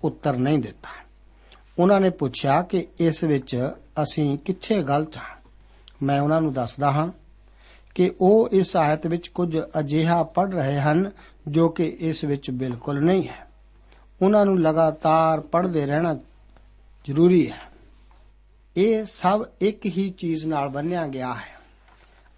ਉੱਤਰ 0.05 0.37
ਨਹੀਂ 0.37 0.59
ਦਿੱਤਾ। 0.59 0.89
ਉਹਨਾਂ 1.79 2.01
ਨੇ 2.01 2.11
ਪੁੱਛਿਆ 2.11 2.63
ਕਿ 2.63 2.87
ਇਸ 3.01 3.25
ਵਿੱਚ 3.25 3.71
ਅਸੀਂ 4.03 4.39
ਕਿੱਥੇ 4.39 4.83
ਗਲਤ 4.83 5.17
ਹਾਂ? 5.17 5.37
ਮੈਂ 6.03 6.21
ਉਹਨਾਂ 6.21 6.41
ਨੂੰ 6.41 6.53
ਦੱਸਦਾ 6.53 6.91
ਹਾਂ 6.91 7.13
ਕਿ 7.95 8.13
ਉਹ 8.21 8.49
ਇਸ 8.53 8.77
ਆਇਤ 8.77 9.07
ਵਿੱਚ 9.07 9.29
ਕੁਝ 9.29 9.59
ਅਜਿਹਾ 9.79 10.23
ਪੜ 10.23 10.55
ਰਹੇ 10.55 10.81
ਹਨ 10.81 11.11
ਜੋ 11.49 11.69
ਕਿ 11.69 11.97
ਇਸ 12.01 12.25
ਵਿੱਚ 12.25 12.51
ਬਿਲਕੁਲ 12.51 13.01
ਨਹੀਂ 13.01 13.29
ਹੈ। 13.29 13.48
ਉਹਨਾਂ 14.23 14.47
ਨੂੰ 14.47 14.61
ਲਗਾਤਾਰ 14.61 15.41
ਪੜ੍ਹਦੇ 15.41 15.87
ਰਹਿਣਾ 15.87 16.15
ਜ਼ਰੂਰੀ 17.05 17.51
ਹੈ। 17.51 17.61
ਇਹ 18.77 19.05
ਸਭ 19.05 19.45
ਇੱਕ 19.61 19.87
ਹੀ 19.87 20.11
ਚੀਜ਼ 20.11 20.47
ਨਾਲ 20.47 20.69
ਬੰਨਿਆ 20.69 21.07
ਗਿਆ 21.07 21.35
ਹੈ। 21.35 21.59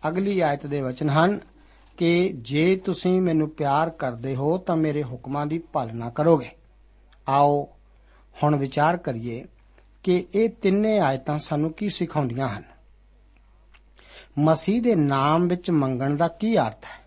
ਅਗਲੀ 0.08 0.40
ਆਇਤ 0.40 0.66
ਦੇ 0.66 0.80
ਵਚਨ 0.80 1.10
ਹਨ 1.10 1.40
ਕਿ 1.96 2.32
ਜੇ 2.36 2.76
ਤੁਸੀਂ 2.76 3.22
ਮੈਨੂੰ 3.22 3.50
ਪਿਆਰ 3.50 3.90
ਕਰਦੇ 3.90 4.36
ਹੋ 4.36 4.58
ਤਾਂ 4.58 4.76
ਮੇਰੇ 4.76 5.02
ਹੁਕਮਾਂ 5.02 5.46
ਦੀ 5.46 5.58
ਪਾਲਣਾ 5.58 6.10
ਕਰੋਗੇ। 6.10 6.50
ਆਓ 7.28 7.68
ਹੁਣ 8.42 8.56
ਵਿਚਾਰ 8.56 8.96
ਕਰੀਏ 8.96 9.44
ਕਿ 10.02 10.26
ਇਹ 10.34 10.50
ਤਿੰਨੇ 10.50 10.98
ਆਇਤਾਂ 10.98 11.38
ਸਾਨੂੰ 11.38 11.72
ਕੀ 11.72 11.88
ਸਿਖਾਉਂਦੀਆਂ 11.88 12.48
ਹਨ। 12.48 12.62
ਮਸੀਹ 14.38 14.82
ਦੇ 14.82 14.94
ਨਾਮ 14.94 15.48
ਵਿੱਚ 15.48 15.70
ਮੰਗਣ 15.70 16.16
ਦਾ 16.16 16.28
ਕੀ 16.28 16.58
ਅਰਥ 16.58 16.84
ਹੈ? 16.84 17.06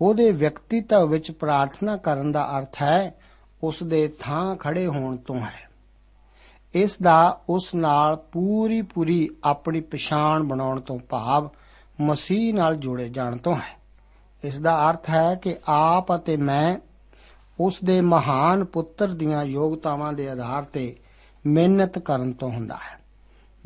ਉਹਦੇ 0.00 0.32
ਵਿਅਕਤੀਤਵ 0.32 1.08
ਵਿੱਚ 1.08 1.30
ਪ੍ਰਾਰਥਨਾ 1.30 1.96
ਕਰਨ 1.96 2.32
ਦਾ 2.32 2.58
ਅਰਥ 2.58 2.82
ਹੈ 2.82 3.14
ਉਸ 3.62 3.82
ਦੇ 3.82 4.08
ਥਾਂ 4.20 4.56
ਖੜੇ 4.56 4.86
ਹੋਣ 4.86 5.16
ਤੋਂ 5.16 5.38
ਹੈ। 5.38 5.70
ਇਸ 6.74 6.96
ਦਾ 7.02 7.40
ਉਸ 7.48 7.74
ਨਾਲ 7.74 8.16
ਪੂਰੀ 8.16 8.82
ਪੂਰੀ 8.82 9.30
ਆਪਣੀ 9.44 9.80
ਪਛਾਣ 9.80 10.42
ਬਣਾਉਣ 10.42 10.80
ਤੋਂ 10.80 10.98
ਭਾਵ 10.98 11.48
ਮਸੀਹ 12.00 12.54
ਨਾਲ 12.54 12.76
ਜੁੜੇ 12.76 13.08
ਜਾਣ 13.08 13.36
ਤੋਂ 13.36 13.54
ਹੈ। 13.54 13.78
ਇਸ 14.44 14.60
ਦਾ 14.60 14.90
ਅਰਥ 14.90 15.10
ਹੈ 15.10 15.34
ਕਿ 15.34 15.56
ਆਪ 15.68 16.14
ਅਤੇ 16.14 16.36
ਮੈਂ 16.36 16.76
ਉਸ 17.60 17.84
ਦੇ 17.84 18.00
ਮਹਾਨ 18.00 18.64
ਪੁੱਤਰ 18.64 19.08
ਦੀਆਂ 19.08 19.44
ਯੋਗਤਾਵਾਂ 19.44 20.12
ਦੇ 20.12 20.28
ਆਧਾਰ 20.30 20.64
ਤੇ 20.64 20.96
ਮਿਹਨਤ 21.46 21.98
ਕਰਨ 21.98 22.32
ਤੋਂ 22.32 22.50
ਹੁੰਦਾ 22.50 22.74
ਹੈ। 22.74 22.98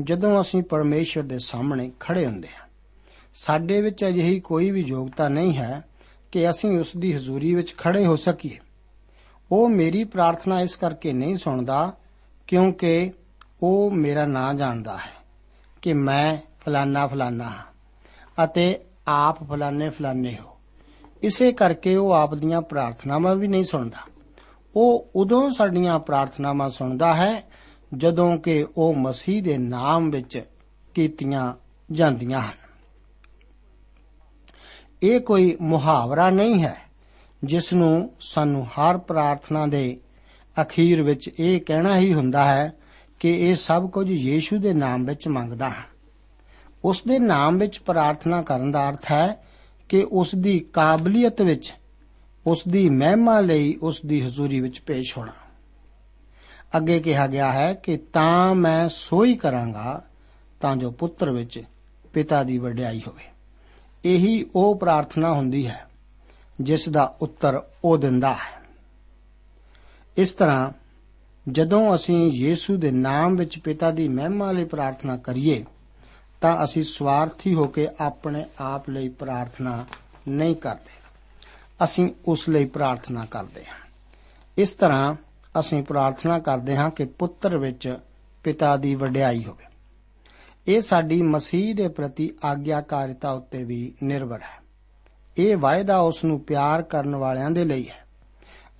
ਜਦੋਂ 0.00 0.40
ਅਸੀਂ 0.40 0.62
ਪਰਮੇਸ਼ਰ 0.62 1.22
ਦੇ 1.22 1.38
ਸਾਹਮਣੇ 1.38 1.92
ਖੜੇ 2.00 2.26
ਹੁੰਦੇ 2.26 2.48
ਹਾਂ, 2.48 2.66
ਸਾਡੇ 3.35 3.80
ਵਿੱਚ 3.83 4.04
ਅਜਿਹੀ 4.04 4.40
ਕੋਈ 4.40 4.70
ਵੀ 4.70 4.80
ਯੋਗਤਾ 4.80 5.28
ਨਹੀਂ 5.28 5.57
ਹੈ 5.57 5.85
ਕਿ 6.33 6.50
ਅਸੀਂ 6.50 6.78
ਉਸ 6.78 6.96
ਦੀ 6.96 7.14
ਹਜ਼ੂਰੀ 7.14 7.54
ਵਿੱਚ 7.54 7.74
ਖੜੇ 7.76 8.07
ਹੋ 8.07 8.16
ਸਕੀਏ। 8.16 8.59
ਉਹ 9.56 9.68
ਮੇਰੀ 9.68 10.04
ਪ੍ਰਾਰਥਨਾ 10.04 10.60
ਇਸ 10.60 10.76
ਕਰਕੇ 10.76 11.12
ਨਹੀਂ 11.12 11.36
ਸੁਣਦਾ 11.36 11.92
ਕਿਉਂਕਿ 12.46 13.12
ਉਹ 13.62 13.90
ਮੇਰਾ 13.90 14.26
ਨਾਂ 14.26 14.54
ਜਾਣਦਾ 14.54 14.96
ਹੈ 14.96 15.24
ਕਿ 15.82 15.92
ਮੈਂ 15.92 16.36
ਫਲਾਨਾ 16.60 17.06
ਫਲਾਨਾ 17.06 17.44
ਹਾਂ 17.44 17.64
ਅਤੇ 18.44 18.80
ਆਪ 19.08 19.48
ਫਲਾਨੇ 19.48 19.90
ਫਲਾਨੇ 19.90 20.38
ਹੋ। 20.38 20.56
ਇਸੇ 21.22 21.52
ਕਰਕੇ 21.52 21.96
ਉਹ 21.96 22.12
ਆਪ 22.12 22.34
ਦੀਆਂ 22.34 22.62
ਪ੍ਰਾਰਥਨਾਵਾਂ 22.62 23.36
ਵੀ 23.36 23.48
ਨਹੀਂ 23.48 23.64
ਸੁਣਦਾ। 23.64 24.12
ਉਹ 24.76 25.10
ਉਦੋਂ 25.16 25.50
ਸਾਡੀਆਂ 25.50 25.98
ਪ੍ਰਾਰਥਨਾਵਾਂ 25.98 26.70
ਸੁਣਦਾ 26.70 27.14
ਹੈ 27.14 27.42
ਜਦੋਂ 27.96 28.36
ਕਿ 28.36 28.66
ਉਹ 28.76 28.94
ਮਸੀਹ 28.94 29.42
ਦੇ 29.42 29.58
ਨਾਮ 29.58 30.10
ਵਿੱਚ 30.10 30.44
ਕੀਤੀਆਂ 30.94 31.54
ਜਾਂਦੀਆਂ 31.92 32.40
ਹਨ। 32.40 32.68
ਇਹ 35.02 35.20
ਕੋਈ 35.20 35.56
ਮੁਹਾਵਰਾ 35.60 36.30
ਨਹੀਂ 36.30 36.62
ਹੈ। 36.62 36.84
ਜਿਸ 37.44 37.72
ਨੂੰ 37.72 38.12
ਸਾਨੂੰ 38.20 38.66
ਹਰ 38.66 38.98
ਪ੍ਰਾਰਥਨਾ 38.98 39.66
ਦੇ 39.66 40.00
ਅਖੀਰ 40.62 41.02
ਵਿੱਚ 41.02 41.30
ਇਹ 41.38 41.61
ਕਹਿਣਾ 41.61 41.98
ਹੀ 41.98 42.14
ਹੁੰਦਾ 42.14 42.44
ਹੈ 42.44 42.72
ਕਿ 43.20 43.48
ਇਹ 43.48 43.54
ਸਭ 43.54 43.90
ਕੁਝ 43.90 44.11
ਯੀਸ਼ੂ 44.11 44.59
ਦੇ 44.59 44.74
ਨਾਮ 44.74 45.04
ਵਿੱਚ 45.04 45.28
ਮੰਗਦਾ 45.28 45.68
ਹਾਂ। 45.68 45.83
ਉਸ 46.85 47.04
ਦੇ 47.04 47.18
ਨਾਮ 47.18 47.59
ਵਿੱਚ 47.59 47.78
ਪ੍ਰਾਰਥਨਾ 47.78 48.42
ਕਰਨ 48.42 48.70
ਦਾ 48.70 48.90
ਅਰਥ 48.90 49.12
ਹੈ 49.12 49.44
ਕਿ 49.88 50.07
ਉਸ 50.12 50.35
ਦੀ 50.35 50.59
ਕਾਬਲੀਅਤ 50.59 51.42
ਵਿੱਚ, 51.42 51.76
ਉਸ 52.46 52.68
ਦੀ 52.68 52.88
ਮਹਿਮਾ 52.88 53.40
ਲਈ 53.40 53.76
ਉਸ 53.83 54.00
ਦੀ 54.07 54.20
ਹਜ਼ੂਰੀ 54.20 54.61
ਵਿੱਚ 54.61 54.80
ਪੇਸ਼ 54.80 55.18
ਹੋਣਾ। 55.18 55.33
ਅੱਗੇ 56.76 57.00
ਕਿਹਾ 57.00 57.26
ਗਿਆ 57.26 57.52
ਹੈ 57.52 57.74
ਕਿ 57.74 57.96
ਤਾਂ 57.96 58.54
ਮੈਂ 58.54 58.88
ਸੋਈ 58.88 59.35
ਕਰਾਂਗਾ 59.35 60.04
ਤਾਂ 60.61 60.76
ਜੋ 60.76 60.90
ਪੁੱਤਰ 60.90 61.30
ਵਿੱਚ 61.30 61.62
ਪਿਤਾ 62.12 62.42
ਦੀ 62.42 62.59
ਵਡਿਆਈ 62.59 63.02
ਹੋਵੇ। 63.09 63.22
ਇਹੀ 64.04 64.46
ਉਹ 64.54 64.78
ਪ੍ਰਾਰਥਨਾ 64.78 65.33
ਹੁੰਦੀ 65.33 65.66
ਹੈ 65.66 65.87
ਜਿਸ 66.60 66.88
ਦਾ 66.88 67.14
ਉੱਤਰ 67.22 67.62
ਉਹ 67.84 67.98
ਦਿੰਦਾ 67.98 68.34
ਹੈ। 68.34 68.64
ਇਸ 70.16 70.30
ਤਰ੍ਹਾਂ 70.30 70.72
ਜਦੋਂ 71.48 71.94
ਅਸੀਂ 71.94 72.32
ਯੀਸ਼ੂ 72.32 72.76
ਦੇ 72.76 72.90
ਨਾਮ 72.90 73.36
ਵਿੱਚ 73.36 73.58
ਪਿਤਾ 73.58 73.90
ਦੀ 73.90 74.08
ਮਹਿਮਾ 74.08 74.52
ਲਈ 74.52 74.64
ਪ੍ਰਾਰਥਨਾ 74.64 75.16
ਕਰੀਏ, 75.16 75.64
ਤਾਂ 76.40 76.64
ਅਸੀਂ 76.64 76.82
ਸਵਾਰਥੀ 76.82 77.54
ਹੋ 77.54 77.66
ਕੇ 77.66 77.88
ਆਪਣੇ 78.00 78.44
ਆਪ 78.60 78.90
ਲਈ 78.90 79.08
ਪ੍ਰਾਰਥਨਾ 79.08 79.84
ਨਹੀਂ 80.28 80.56
ਕਰਦੇ। 80.56 80.94
ਅਸੀਂ 81.84 82.10
ਉਸ 82.28 82.48
ਲਈ 82.48 82.64
ਪ੍ਰਾਰਥਨਾ 82.64 83.24
ਕਰਦੇ 83.24 83.64
ਹਾਂ। 83.64 83.86
ਇਸ 84.58 84.72
ਤਰ੍ਹਾਂ 84.72 85.14
ਅਸੀਂ 85.60 85.82
ਪ੍ਰਾਰਥਨਾ 85.82 86.38
ਕਰਦੇ 86.38 86.76
ਹਾਂ 86.76 86.90
ਕਿ 86.90 87.04
ਪੁੱਤਰ 87.04 87.58
ਵਿੱਚ 87.58 87.98
ਪਿਤਾ 88.44 88.76
ਦੀ 88.76 88.94
ਵਡਿਆਈ 88.94 89.44
ਹੋਵੇ। 89.44 89.64
ਇਹ 90.66 90.80
ਸਾਡੀ 90.80 91.22
ਮਸੀਹ 91.22 91.74
ਦੇ 91.74 91.88
ਪ੍ਰਤੀ 91.88 92.34
ਆਗਿਆਕਾਰਿਤਾ 92.44 93.30
ਉੱਤੇ 93.30 93.64
ਵੀ 93.64 93.94
ਨਿਰਭਰ 94.02 94.40
ਹੈ। 94.40 94.63
ਇਹ 95.38 95.57
ਵਾਅਦਾ 95.57 95.99
ਉਸ 95.99 96.25
ਨੂੰ 96.25 96.40
ਪਿਆਰ 96.40 96.83
ਕਰਨ 96.83 97.16
ਵਾਲਿਆਂ 97.16 97.51
ਦੇ 97.51 97.64
ਲਈ 97.64 97.88
ਹੈ 97.88 98.07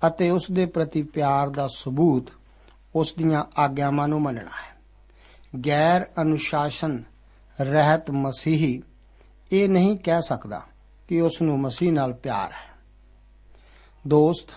ਅਤੇ 0.07 0.29
ਉਸ 0.29 0.51
ਦੇ 0.51 0.65
ਪ੍ਰਤੀ 0.65 1.03
ਪਿਆਰ 1.03 1.49
ਦਾ 1.49 1.67
ਸਬੂਤ 1.67 2.27
ਉਸ 2.95 3.13
ਦੀਆਂ 3.17 3.43
ਆਗਿਆਵਾਂ 3.57 4.07
ਨੂੰ 4.07 4.21
ਮੰਨਣਾ 4.21 4.51
ਹੈ। 4.51 4.75
ਗੈਰ 5.67 6.05
ਅਨੁਸ਼ਾਸਨ 6.21 7.03
ਰਹਿਤ 7.61 8.11
ਮਸੀਹੀ 8.11 8.83
ਇਹ 9.51 9.69
ਨਹੀਂ 9.69 9.97
ਕਹਿ 9.97 10.21
ਸਕਦਾ 10.21 10.61
ਕਿ 11.07 11.21
ਉਸ 11.21 11.41
ਨੂੰ 11.41 11.59
ਮਸੀਹ 11.59 11.93
ਨਾਲ 11.93 12.13
ਪਿਆਰ 12.13 12.51
ਹੈ। 12.51 12.75
ਦੋਸਤ, 14.07 14.49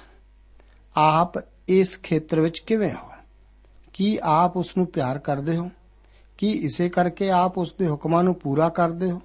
ਆਪ 0.96 1.32
ਇਸ 1.68 2.00
ਖੇਤਰ 2.02 2.40
ਵਿੱਚ 2.40 2.58
ਕਿਵੇਂ 2.58 2.90
ਹੋ? 2.90 3.08
ਕੀ 3.92 4.18
ਆਪ 4.22 4.56
ਉਸ 4.56 4.76
ਨੂੰ 4.76 4.86
ਪਿਆਰ 4.86 5.18
ਕਰਦੇ 5.18 5.56
ਹੋ? 5.56 5.70
ਕੀ 6.38 6.50
ਇਸੇ 6.50 6.88
ਕਰਕੇ 6.88 7.30
ਆਪ 7.30 7.58
ਉਸ 7.58 7.74
ਦੇ 7.78 7.88
ਹੁਕਮਾਂ 7.88 8.24
ਨੂੰ 8.24 8.34
ਪੂਰਾ 8.34 8.68
ਕਰਦੇ 8.68 9.10
ਹੋ? 9.10 9.22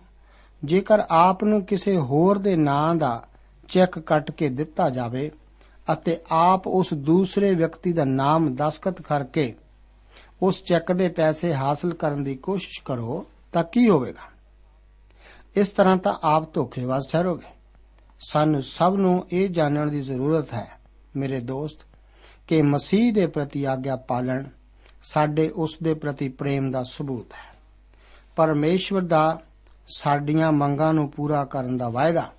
ਜੇਕਰ 0.65 1.03
ਆਪ 1.09 1.43
ਨੂੰ 1.43 1.65
ਕਿਸੇ 1.65 1.97
ਹੋਰ 1.97 2.37
ਦੇ 2.37 2.55
ਨਾਂ 2.55 2.95
ਦਾ 2.95 3.23
ਚੈੱਕ 3.67 3.99
ਕੱਟ 3.99 4.31
ਕੇ 4.31 4.49
ਦਿੱਤਾ 4.49 4.89
ਜਾਵੇ 4.89 5.31
ਅਤੇ 5.93 6.17
ਆਪ 6.31 6.67
ਉਸ 6.67 6.93
ਦੂਸਰੇ 6.93 7.55
ਵਿਅਕਤੀ 7.55 7.93
ਦਾ 7.93 8.05
ਨਾਮ 8.05 8.55
ਦਸਖਤ 8.55 9.01
ਕਰਕੇ 9.01 9.55
ਉਸ 10.41 10.63
ਚੈੱਕ 10.63 10.91
ਦੇ 10.91 11.09
ਪੈਸੇ 11.09 11.53
ਹਾਸਲ 11.53 11.93
ਕਰਨ 11.93 12.23
ਦੀ 12.23 12.35
ਕੋਸ਼ਿਸ਼ 12.35 12.81
ਕਰੋ, 12.85 13.25
ਤਾਂ 13.53 13.63
ਕੀ 13.63 13.89
ਹੋਵੇਗਾ? 13.89 14.21
ਇਸ 15.55 15.67
ਤਰ੍ਹਾਂ 15.67 15.97
ਤਾਂ 15.97 16.15
ਆਪ 16.23 16.53
ਧੋਖੇਬਾਜ਼ 16.53 17.09
ਠਹਿਰੋਗੇ। 17.11 17.47
ਸਾਨੂੰ 18.29 18.61
ਸਭ 18.61 18.95
ਨੂੰ 18.97 19.27
ਇਹ 19.31 19.49
ਜਾਣਨ 19.49 19.89
ਦੀ 19.89 20.01
ਜ਼ਰੂਰਤ 20.01 20.53
ਹੈ, 20.53 20.71
ਮੇਰੇ 21.15 21.39
ਦੋਸਤ, 21.39 21.79
ਕਿ 22.47 22.61
ਮਸੀਹ 22.61 23.13
ਦੇ 23.13 23.27
ਪ੍ਰਤੀ 23.27 23.63
ਆਗਿਆ 23.63 23.95
ਪਾਲਣ 23.95 24.43
ਸਾਡੇ 25.03 25.49
ਉਸ 25.49 25.77
ਦੇ 25.83 25.93
ਪ੍ਰਤੀ 25.93 26.29
ਪ੍ਰੇਮ 26.29 26.71
ਦਾ 26.71 26.83
ਸਬੂਤ 26.83 27.33
ਹੈ। 27.33 27.57
ਪਰਮੇਸ਼ਵਰ 28.35 29.01
ਦਾ 29.01 29.41
ਸਾਡੀਆਂ 29.87 30.51
ਮੰਗਾਂ 30.51 30.93
ਨੂੰ 30.93 31.09
ਪੂਰਾ 31.11 31.45
ਕਰਨ 31.45 31.77
ਦਾ 31.77 31.89
ਵਾਅਦਾ 31.89 32.31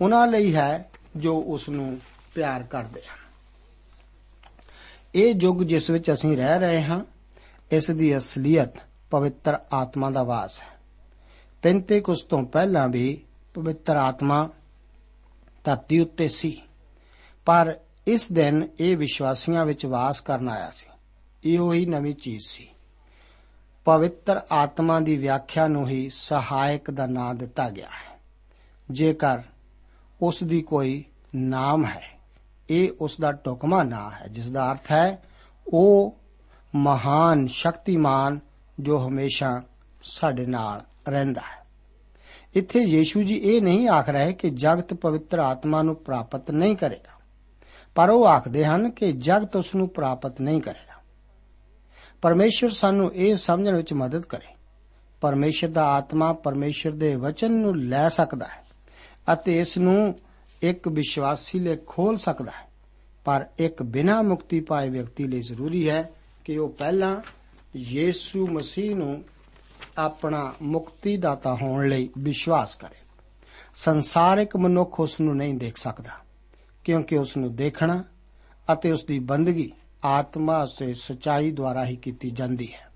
ਉਹਨਾਂ 0.00 0.26
ਲਈ 0.26 0.54
ਹੈ 0.54 0.90
ਜੋ 1.16 1.40
ਉਸ 1.40 1.68
ਨੂੰ 1.68 1.98
ਪਿਆਰ 2.34 2.62
ਕਰਦੇ 2.62 3.00
ਹਨ। 3.00 3.18
ਇਹ 5.14 5.34
ਯੁੱਗ 5.40 5.62
ਜਿਸ 5.62 5.90
ਵਿੱਚ 5.90 6.12
ਅਸੀਂ 6.12 6.36
ਰਹਿ 6.36 6.58
ਰਹੇ 6.58 6.82
ਹਾਂ, 6.82 7.00
ਇਸ 7.72 7.90
ਦੀ 7.90 8.16
ਅਸਲੀਅਤ 8.16 8.80
ਪਵਿੱਤਰ 9.10 9.58
ਆਤਮਾ 9.72 10.10
ਦਾ 10.10 10.22
ਵਾਸ 10.22 10.60
ਹੈ। 10.60 10.78
ਪੈਂਤੇਕੁਸ 11.62 12.22
ਤੋਂ 12.22 12.42
ਪਹਿਲਾਂ 12.42 12.88
ਵੀ 12.88 13.22
ਪਵਿੱਤਰ 13.54 13.96
ਆਤਮਾ 13.96 14.48
ਧਰਤੀ 15.64 16.00
ਉੱਤੇ 16.00 16.28
ਸੀ, 16.28 16.62
ਪਰ 17.46 17.78
ਇਸ 18.06 18.32
ਦਿਨ 18.32 18.68
ਇਹ 18.80 18.96
ਵਿਸ਼ਵਾਸੀਆਂ 18.96 19.64
ਵਿੱਚ 19.66 19.86
ਵਾਸ 19.86 20.20
ਕਰਨ 20.20 20.48
ਆਇਆ 20.48 20.70
ਸੀ। 20.70 20.86
ਇਹੋ 21.44 21.72
ਹੀ 21.72 21.86
ਨਵੀਂ 21.86 22.14
ਚੀਜ਼ 22.14 22.42
ਸੀ। 22.46 22.68
ਪਵਿੱਤਰ 23.84 24.40
ਆਤਮਾ 24.52 24.98
ਦੀ 25.00 25.16
ਵਿਆਖਿਆ 25.16 25.66
ਨੂੰ 25.68 25.86
ਹੀ 25.88 26.08
ਸਹਾਇਕ 26.12 26.90
ਦਾ 26.90 27.06
ਨਾਮ 27.06 27.36
ਦਿੱਤਾ 27.36 27.68
ਗਿਆ 27.70 27.86
ਹੈ। 27.86 28.18
ਜੇਕਰ 28.90 29.42
ਉਸ 30.20 30.42
ਦੀ 30.44 30.60
ਕੋਈ 30.62 31.04
ਨਾਮ 31.34 31.84
ਹੈ, 31.84 32.02
ਇਹ 32.70 32.90
ਉਸ 33.00 33.16
ਦਾ 33.20 33.32
ਟੁਕਮਾ 33.32 33.82
ਨਾਮ 33.82 34.10
ਹੈ, 34.12 34.26
ਜਿਸ 34.26 34.50
ਦਾ 34.50 34.70
ਅਰਥ 34.72 34.92
ਹੈ, 34.92 35.22
ਉਹ 35.66 36.18
ਮਹਾਨ 36.74 37.46
ਸ਼ਕਤੀਮਾਨ 37.46 38.38
ਜੋ 38.80 38.98
ਹਮੇਸ਼ਾ 39.08 39.62
ਸਾਡੇ 40.02 40.46
ਨਾਲ 40.46 40.80
ਰਹਿੰਦਾ 41.08 41.40
ਹੈ। 41.40 41.58
ਇੱਥੇ 42.54 42.80
ਯੀਸ਼ੂ 42.80 43.22
ਜੀ 43.22 43.36
ਇਹ 43.36 43.62
ਨਹੀਂ 43.62 43.88
ਆਖ 43.88 44.08
ਰਹੇ 44.08 44.32
ਕਿ 44.32 44.50
ਜਗਤ 44.50 44.94
ਪਵਿੱਤਰ 44.94 45.38
ਆਤਮਾ 45.38 45.82
ਨੂੰ 45.82 45.96
ਪ੍ਰਾਪਤ 45.96 46.50
ਨਹੀਂ 46.50 46.76
ਕਰੇਗਾ, 46.76 47.18
ਪਰ 47.94 48.10
ਉਹ 48.10 48.26
ਆਖਦੇ 48.26 48.64
ਹਨ 48.64 48.90
ਕਿ 48.90 49.12
ਜਗਤ 49.12 49.56
ਉਸ 49.56 49.74
ਨੂੰ 49.74 49.88
ਪ੍ਰਾਪਤ 49.88 50.40
ਨਹੀਂ 50.40 50.60
ਕਰੇਗਾ। 50.60 50.89
ਪਰਮੇਸ਼ਰ 52.22 52.68
ਸਾਨੂੰ 52.68 53.14
ਇਹ 53.14 53.36
ਸਮਝਣ 53.36 53.76
ਵਿੱਚ 53.76 53.92
ਮਦਦ 53.92 54.22
ਕਰੇ। 54.22 54.54
ਪਰਮੇਸ਼ਰ 55.20 55.68
ਦਾ 55.68 55.84
ਆਤਮਾ 55.84 56.32
ਪਰਮੇਸ਼ਰ 56.32 56.90
ਦੇ 56.90 57.14
ਵਚਨ 57.14 57.52
ਨੂੰ 57.52 57.76
ਲੈ 57.76 58.08
ਸਕਦਾ 58.08 58.46
ਹੈ 58.46 58.64
ਅਤੇ 59.32 59.58
ਇਸ 59.60 59.78
ਨੂੰ 59.78 60.18
ਇੱਕ 60.62 60.88
ਵਿਸ਼ਵਾਸੀ 60.88 61.58
ਲਈ 61.58 61.76
ਖੋਲ 61.86 62.16
ਸਕਦਾ 62.16 62.50
ਹੈ। 62.50 62.68
ਪਰ 63.24 63.46
ਇੱਕ 63.58 63.82
ਬਿਨਾ 63.82 64.22
ਮੁਕਤੀ 64.22 64.60
ਪਾਏ 64.60 64.90
ਵਿਅਕਤੀ 64.90 65.24
ਲਈ 65.24 65.40
ਜ਼ਰੂਰੀ 65.40 65.88
ਹੈ 65.90 66.10
ਕਿ 66.44 66.58
ਉਹ 66.58 66.68
ਪਹਿਲਾਂ 66.68 67.20
ਯੀਸ਼ੂ 67.76 68.46
ਮਸੀਹ 68.46 68.96
ਨੂੰ 68.96 69.24
ਆਪਣਾ 69.98 70.54
ਮੁਕਤੀ 70.62 71.16
ਦਾਤਾ 71.16 71.54
ਹੋਣ 71.54 71.88
ਲਈ 71.88 72.08
ਵਿਸ਼ਵਾਸ 72.18 72.76
ਕਰੇ। 72.76 72.96
ਸੰਸਾਰਿਕ 73.74 74.56
ਮਨੁੱਖ 74.56 75.00
ਉਸ 75.00 75.20
ਨੂੰ 75.20 75.36
ਨਹੀਂ 75.36 75.54
ਦੇਖ 75.54 75.76
ਸਕਦਾ, 75.76 76.10
ਕਿਉਂਕਿ 76.84 77.18
ਉਸ 77.18 77.36
ਨੂੰ 77.36 77.56
ਦੇਖਣਾ 77.56 78.04
ਅਤੇ 78.72 78.92
ਉਸ 78.92 79.04
ਦੀ 79.04 79.18
ਬੰਦਗੀ 79.18 79.72
ਆਤਮਾ 80.04 80.66
ਸੇ 80.66 80.94
ਸਚਾਈ 80.94 81.50
ਦੁਆਰਾ 81.50 81.86
ਹੀ 81.86 81.96
ਕੀਤੀ 81.96 82.30
ਜਾਂਦੀ 82.30 82.72
ਹੈ। 82.72 82.90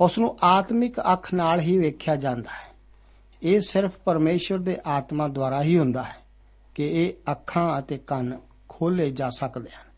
ਉਸ 0.00 0.18
ਨੂੰ 0.18 0.36
ਆਤਮਿਕ 0.42 1.00
ਅੱਖ 1.00 1.34
ਨਾਲ 1.34 1.60
ਹੀ 1.60 1.78
ਵੇਖਿਆ 1.78 2.16
ਜਾਂਦਾ 2.16 2.50
ਹੈ। 2.50 2.70
ਇਹ 3.42 3.60
ਸਿਰਫ 3.60 3.96
ਪਰਮੇਸ਼ਰ 3.96 4.58
ਦੇ 4.58 4.78
ਆਤਮਾ 4.86 5.28
ਦੁਆਰਾ 5.28 5.62
ਹੀ 5.62 5.78
ਹੁੰਦਾ 5.78 6.02
ਹੈ 6.02 6.16
ਕਿ 6.74 6.86
ਇਹ 6.86 7.14
ਅੱਖਾਂ 7.32 7.78
ਅਤੇ 7.78 7.98
ਕੰਨ 7.98 8.40
ਖੋਲੇ 8.68 9.10
ਜਾ 9.10 9.30
ਸਕਦੇ 9.30 9.70
ਹਨ 9.70 9.90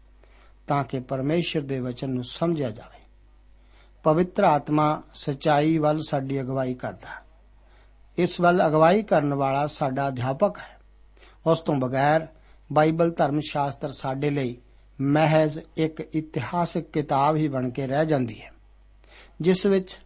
ਤਾਂ 0.66 0.84
ਕਿ 0.84 1.00
ਪਰਮੇਸ਼ਰ 1.00 1.60
ਦੇ 1.60 1.80
ਵਚਨ 1.80 2.10
ਨੂੰ 2.10 2.24
ਸਮਝਿਆ 2.24 2.70
ਜਾਵੇ। 2.70 3.02
ਪਵਿੱਤਰ 4.02 4.44
ਆਤਮਾ 4.44 5.02
ਸਚਾਈ 5.14 5.78
ਵੱਲ 5.78 6.00
ਸਾਡੀ 6.08 6.40
ਅਗਵਾਈ 6.40 6.74
ਕਰਦਾ 6.74 7.08
ਹੈ। 7.08 7.22
ਇਸ 8.18 8.40
ਵੱਲ 8.40 8.66
ਅਗਵਾਈ 8.66 9.02
ਕਰਨ 9.02 9.34
ਵਾਲਾ 9.34 9.66
ਸਾਡਾ 9.66 10.08
ਅਧਿਆਪਕ 10.08 10.58
ਹੈ। 10.58 10.80
ਉਸ 11.46 11.60
ਤੋਂ 11.60 11.74
ਬਗੈਰ 11.74 12.26
ਬਾਈਬਲ 12.72 13.10
ਧਰਮ 13.10 13.40
ਸ਼ਾਸਤਰ 13.40 13.90
ਸਾਡੇ 13.92 14.30
ਲਈ 14.30 14.56
ਮਹਿਜ਼ 15.00 15.58
ਇੱਕ 15.76 16.00
ਇਤਿਹਾਸਕ 16.00 16.80
ਕਿਤਾਬ 16.80 17.36
ਹੀ 17.36 17.48
ਬਣ 17.48 17.70
ਕੇ 17.70 17.86
ਰਹਿ 17.86 18.06
ਜਾਂਦੀ 18.06 18.40
ਹੈ, 18.42 18.50
ਜਿਸ 19.40 19.66
ਵਿੱਚ 19.66 19.98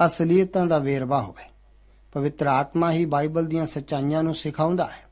ਅਸਲੀਅਤਾਂ 0.00 0.66
ਦਾ 0.66 0.78
ਵੇਰਵਾ 0.78 1.20
ਹੋਵੇ। 1.20 1.48
ਪਵਿੱਤਰ 2.12 2.46
ਆਤਮਾ 2.46 2.90
ਹੀ 2.92 3.04
ਬਾਈਬਲ 3.04 3.46
ਦੀਆਂ 3.46 3.66
ਸੱਚਾਈਆਂ 3.66 4.22
ਨੂੰ 4.22 4.34
ਸਿਖਾਉਂਦਾ 4.34 4.86
ਹੈ। 4.86 5.02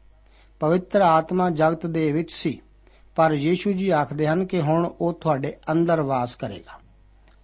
ਪਵਿੱਤਰ 0.61 1.01
ਆਤਮਾ 1.01 1.51
ਜਗਤ 1.51 1.87
ਦੇ 1.87 2.11
ਵਿੱਚ 2.13 2.33
ਸੀ, 2.33 2.61
ਪਰ 3.17 3.33
ਯੀਸ਼ੂ 3.33 3.73
ਜੀ 3.73 3.91
ਆਖਦੇ 3.91 4.27
ਹਨ 4.27 4.45
ਕਿ 4.47 4.61
ਹੁਣ 4.61 4.91
ਉਹ 5.01 5.13
ਤੁਹਾਡੇ 5.13 5.57
ਅੰਦਰ 5.73 6.03
ਵਾਸ 6.03 6.37
ਕਰੇਗਾ। 6.37 6.81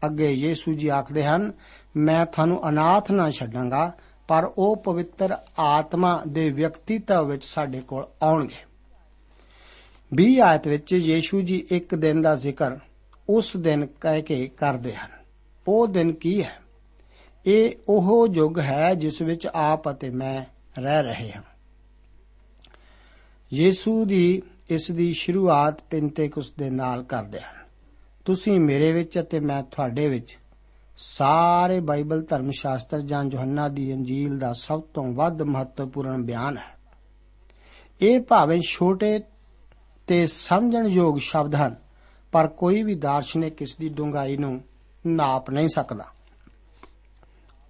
ਅੱਗੇ 0.07 0.31
ਯੀਸ਼ੂ 0.33 0.73
ਜੀ 0.73 0.89
ਆਖਦੇ 0.89 1.25
ਹਨ, 1.25 1.53
ਮੈਂ 1.97 2.27
ਤੁਹਾਨੂੰ 2.27 2.69
ਅਨਾਥ 2.69 3.11
ਨਾ 3.11 3.31
ਛੱਡਾਂਗਾ, 3.31 3.93
ਪਰ 4.29 4.51
ਉਹ 4.59 4.77
ਪਵਿੱਤਰ 4.77 5.37
ਆਤਮਾ 5.59 6.23
ਦੇ 6.29 6.51
ਵਿਅਕਤੀਤਵ 6.51 7.27
ਵਿੱਚ 7.27 7.45
ਸਾਡੇ 7.45 7.81
ਕੋਲ 7.81 8.07
ਆਉਣਗੇ। 8.23 8.68
20 10.17 10.41
ਆਇਤ 10.41 10.69
ਵਿੱਚ 10.69 10.93
ਯੀਸ਼ੂ 10.93 11.41
ਜੀ 11.41 11.67
ਇੱਕ 11.71 11.95
ਦਿਨ 11.95 12.23
ਦਾ 12.23 12.35
ਜ਼ਿਕਰ 12.35 12.79
ਉਸ 13.29 13.57
ਦਿਨ 13.57 13.87
ਕਹਿ 13.87 14.23
ਕੇ 14.23 14.49
ਕਰਦੇ 14.49 14.95
ਹਨ। 14.95 15.11
ਉਹ 15.69 15.87
ਦਿਨ 15.87 16.13
ਕੀ 16.13 16.43
ਹੈ? 16.43 16.59
ਇਹ 17.47 17.75
ਉਹ 17.89 18.29
ਯੁੱਗ 18.35 18.59
ਹੈ 18.59 18.95
ਜਿਸ 18.95 19.23
ਵਿੱਚ 19.23 19.47
ਆਪ 19.47 19.91
ਅਤੇ 19.91 20.11
ਮੈਂ 20.11 20.45
ਰਹਿ 20.81 21.03
ਰਹੇ 21.03 21.33
ਹਾਂ। 21.33 21.43
ਯੀਸ਼ੂ 23.53 24.05
ਦੀ 24.05 24.43
ਇਸ 24.71 24.91
ਦੀ 24.91 25.13
ਸ਼ੁਰੂਆਤ 25.13 25.83
ਪਿੰਤੇਕੁਸ 25.91 26.53
ਦੇ 26.59 26.71
ਨਾਲ 26.71 27.03
ਕਰਦੇ 27.03 27.41
ਹਨ। 27.41 27.67
ਤੁਸੀਂ 28.25 28.61
ਮੇਰੇ 28.61 28.93
ਵਿੱਚ 28.93 29.19
ਅਤੇ 29.21 29.41
ਮੈਂ 29.41 29.63
ਤੁਹਾਡੇ 29.63 30.09
ਵਿੱਚ 30.09 30.39
ਸਾਰੇ 30.97 31.81
ਬਾਈਬਲ 31.81 32.23
ਧਰਮ 32.23 32.51
ਸ਼ਾਸਤਰ 32.51 33.01
ਜਾਂ 33.01 33.25
ਯੋਹੰਨਾ 33.25 33.69
ਦੀ 33.69 33.95
ਅੰਜੀਲ 33.95 34.39
ਦਾ 34.39 34.53
ਸਭ 34.53 34.83
ਤੋਂ 34.83 35.13
ਵੱਧ 35.15 35.43
ਮਹੱਤਵਪੂਰਨ 35.43 36.23
ਬਿਆਨ 36.23 36.57
ਹੈ। 36.57 36.79
ਇਹ 38.01 38.21
ਭਾਵੇਂ 38.21 38.61
ਛੋਟੇ 38.69 39.21
ਤੇ 40.09 40.27
ਸਮਝਣ 40.27 40.87
ਯੋਗ 40.87 41.19
ਸ਼ਬਦ 41.19 41.55
ਹਨ, 41.55 41.75
ਪਰ 42.33 42.49
ਕੋਈ 42.49 42.83
ਵੀ 42.83 42.95
ਦਾਰਸ਼ਨਿਕ 42.95 43.63
ਇਸ 43.63 43.77
ਦੀ 43.77 43.89
ਡੂੰਘਾਈ 43.89 44.37
ਨੂੰ 44.37 44.65
ਨਾਪ 45.07 45.51
ਨਹੀਂ 45.51 45.69
ਸਕਦਾ। 45.69 46.05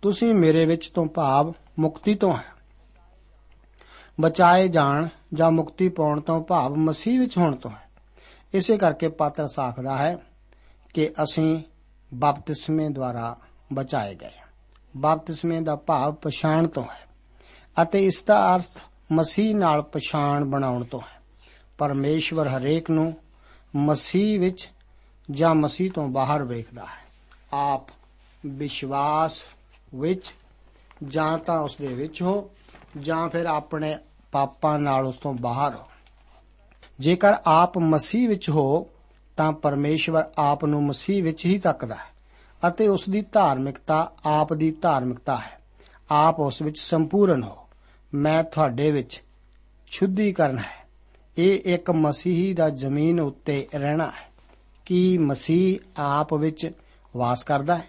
ਤੁਸੀਂ 0.02 0.34
ਮੇਰੇ 0.34 0.66
ਵਿੱਚ 0.66 0.88
ਤੋਂ 0.88 1.06
ਭਾਵ 1.06 1.54
ਮੁਕਤੀ 1.78 2.14
ਤੋਂ 2.14 2.36
ਹੈ। 2.36 2.44
ਬਚਾਏ 4.20 4.68
ਜਾਣ 4.68 5.08
ਜਾਂ 5.34 5.50
ਮੁਕਤੀ 5.50 5.88
ਪਾਉਣ 5.88 6.20
ਤੋਂ 6.20 6.40
ਭਾਵ 6.40 6.74
ਮਸੀਹ 6.74 7.20
ਵਿੱਚ 7.20 7.38
ਹੋਣ 7.38 7.56
ਤੋਂ 7.56 7.70
ਹੈ। 7.70 7.90
ਇਸੇ 8.54 8.78
ਕਰਕੇ 8.78 9.08
ਪਾਤਰ 9.08 9.46
ਆਖਦਾ 9.60 9.96
ਹੈ 9.96 10.18
ਕਿ 10.94 11.10
ਅਸੀਂ 11.22 11.62
ਬਪਤਿਸਮੇ 12.14 12.88
ਦੁਆਰਾ 12.88 13.36
ਬਚਾਏ 13.72 14.14
ਗਏ 14.14 14.30
ਬਪਤਿਸਮੇ 14.96 15.60
ਦਾ 15.60 15.76
ਭਾਵ 15.76 16.14
ਪਛਾਣ 16.14 16.66
ਤੋਂ 16.66 16.82
ਹੈ 16.82 17.06
ਅਤੇ 17.82 18.06
ਇਸ 18.06 18.24
ਦਾ 18.24 18.54
ਅਰਥ 18.54 18.82
ਮਸੀਹ 19.12 19.56
ਨਾਲ 19.56 19.82
ਪਛਾਣ 19.82 20.44
ਬਣਾਉਣ 20.44 20.84
ਤੋਂ 20.84 21.00
ਹੈ। 21.00 21.17
ਪਰਮੇਸ਼ਵਰ 21.78 22.48
ਹਰੇਕ 22.48 22.90
ਨੂੰ 22.90 23.16
ਮਸੀਹ 23.76 24.40
ਵਿੱਚ 24.40 24.70
ਜਾਂ 25.30 25.54
ਮਸੀਹ 25.54 25.90
ਤੋਂ 25.90 26.08
ਬਾਹਰ 26.08 26.42
ਵੇਖਦਾ 26.42 26.84
ਹੈ। 26.84 27.08
ਆਪ 27.52 27.82
ਵਿਸ਼ਵਾਸ 28.46 29.42
ਵਿੱਚ 29.94 30.34
ਜਾਂ 31.08 31.38
ਤਾਂ 31.38 31.60
ਉਸ 31.60 31.76
ਦੇ 31.76 31.86
ਵਿੱਚ 31.86 32.22
ਹੋ 32.22 32.50
ਜਾਂ 33.00 33.28
ਫਿਰ 33.28 33.46
ਆਪਣੇ 33.46 33.98
ਪਾਪਾਂ 34.32 34.78
ਨਾਲ 34.78 35.06
ਉਸ 35.06 35.16
ਤੋਂ 35.16 35.34
ਬਾਹਰ 35.34 35.74
ਹੋ। 35.74 35.84
ਜੇਕਰ 37.00 37.32
ਆਪ 37.46 37.78
ਮਸੀਹ 37.78 38.28
ਵਿੱਚ 38.28 38.50
ਹੋ 38.50 38.86
ਤਾਂ 39.36 39.52
ਪਰਮੇਸ਼ਵਰ 39.52 40.24
ਆਪ 40.38 40.64
ਨੂੰ 40.64 40.84
ਮਸੀਹ 40.84 41.24
ਵਿੱਚ 41.24 41.46
ਹੀ 41.46 41.58
ਤੱਕਦਾ 41.58 41.94
ਹੈ 41.94 42.18
ਅਤੇ 42.68 42.88
ਉਸ 42.88 43.08
ਦੀ 43.10 43.22
ਧਾਰਮਿਕਤਾ 43.22 44.12
ਆਪ 44.26 44.54
ਦੀ 44.54 44.70
ਧਾਰਮਿਕਤਾ 44.70 45.36
ਹੈ। 45.36 45.60
ਆਪ 46.10 46.40
ਉਸ 46.40 46.62
ਵਿੱਚ 46.62 46.80
ਸੰਪੂਰਨ 46.80 47.42
ਹੋ। 47.42 47.68
ਮੈਂ 48.14 48.44
ਤੁਹਾਡੇ 48.44 48.90
ਵਿੱਚ 48.90 49.22
ਸ਼ੁੱਧੀਕਰਨ 49.86 50.58
ਹੈ। 50.58 50.87
ਇਹ 51.38 51.58
ਇੱਕ 51.64 51.90
ਮਸੀਹੀ 51.90 52.54
ਦਾ 52.54 52.70
ਜ਼ਮੀਨ 52.70 53.20
ਉੱਤੇ 53.20 53.68
ਰਹਿਣਾ 53.74 54.06
ਹੈ। 54.06 54.28
ਕਿ 54.84 55.18
ਮਸੀਹ 55.18 55.78
ਆਪ 55.96 56.34
ਵਿੱਚ 56.34 56.72
ਵਾਸ 57.16 57.44
ਕਰਦਾ 57.44 57.78
ਹੈ? 57.78 57.84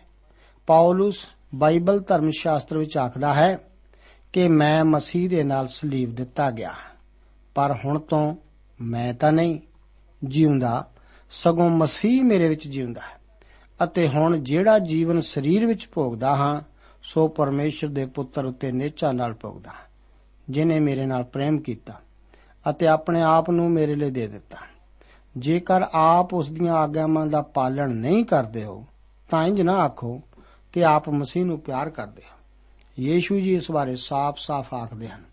ਪੌਲਸ 0.68 1.28
ਬਾਈਬਲ 1.56 2.00
ਧਰਮ 2.00 2.30
ਸ਼ਾਸਤਰ 2.30 2.78
ਵਿੱਚ 2.78 2.98
ਆਖਦਾ 2.98 3.34
ਹੈ 3.34 3.58
ਕਿ 4.34 4.48
ਮੈਂ 4.48 4.86
ਮਸੀਹ 4.86 5.30
ਦੇ 5.30 5.44
ਨਾਲ 5.44 5.68
ਸਲੀਬ 5.68 6.16
ਦਿੱਤਾ 6.16 6.52
ਗਿਆ। 6.52 6.74
ਪਰ 7.56 7.78
ਹੁਣ 7.86 8.00
ਤੋਂ 8.00 8.36
ਮੈਂ 8.82 9.14
ਤਾਂ 9.14 9.32
ਨਹੀਂ 9.32 9.60
ਜਿਉਂਦਾ, 10.24 10.92
ਸਗੋਂ 11.32 11.70
ਮਸੀਹ 11.70 12.24
ਮੇਰੇ 12.24 12.50
ਵਿੱਚ 12.50 12.68
ਜਿਉਂਦਾ 12.68 13.02
ਹੈ। 13.02 13.20
ਅਤੇ 13.84 14.08
ਹੁਣ 14.08 14.38
ਜਿਹੜਾ 14.38 14.80
ਜੀਵਨ 14.80 15.20
ਸਰੀਰ 15.20 15.66
ਵਿੱਚ 15.66 15.88
ਭੋਗਦਾ 15.94 16.36
ਹਾਂ, 16.36 16.62
ਸੋ 17.04 17.28
ਪਰਮੇਸ਼ਰ 17.28 17.88
ਦੇ 17.88 18.06
ਪੁੱਤਰ 18.06 18.46
ਉੱਤੇ 18.46 18.72
ਨੇਚਾ 18.72 19.12
ਨਾਲ 19.12 19.34
ਭੋਗਦਾ। 19.34 19.72
ਹਾਂ 19.72 19.88
ਜਿਨੇ 20.50 20.80
ਮੇਰੇ 20.80 21.06
ਨਾਲ 21.06 21.24
ਪ੍ਰੇਮ 21.24 21.58
ਕੀਤਾ 21.58 21.94
ਅਤੇ 22.70 22.88
ਆਪਣੇ 22.88 23.22
ਆਪ 23.22 23.50
ਨੂੰ 23.50 23.72
ਮੇਰੇ 23.72 23.96
ਲਈ 23.96 24.12
ਦੇ 24.12 24.28
ਦਿੱਤਾ। 24.28 24.58
ਜੇਕਰ 25.38 25.82
ਆਪ 25.94 26.34
ਉਸ 26.34 26.52
ਦੀਆਂ 26.52 26.74
ਆਗਿਆਵਾਂ 26.74 27.28
ਦਾ 27.28 27.42
ਪਾਲਣ 27.42 27.96
ਨਹੀਂ 27.96 28.26
ਕਰਦੇ 28.26 28.64
ਹੋ, 28.64 28.86
ਤਾਂ 29.32 29.48
ਇੰਜ 29.48 29.62
ਨਾ 29.62 29.74
ਆਖੋ 29.74 30.22
ਕਿ 30.74 30.86
ਆਪ 30.86 31.10
ਮਸੀਹ 31.10 31.46
ਨੂੰ 31.46 31.60
ਪਿਆਰ 31.60 31.90
ਕਰਦੇ 31.90 32.22
ਹੋ। 32.22 32.40
ਯੀਸ਼ੂ 33.00 33.40
ਜੀ 33.40 33.56
ਇਸ 33.56 33.72
ਬਾਰੇ 33.72 33.96
ਸਾਫ਼-ਸਾਫ਼ 33.96 34.74
ਆਖਦੇ 34.74 35.08
ਹਨ। 35.08 35.24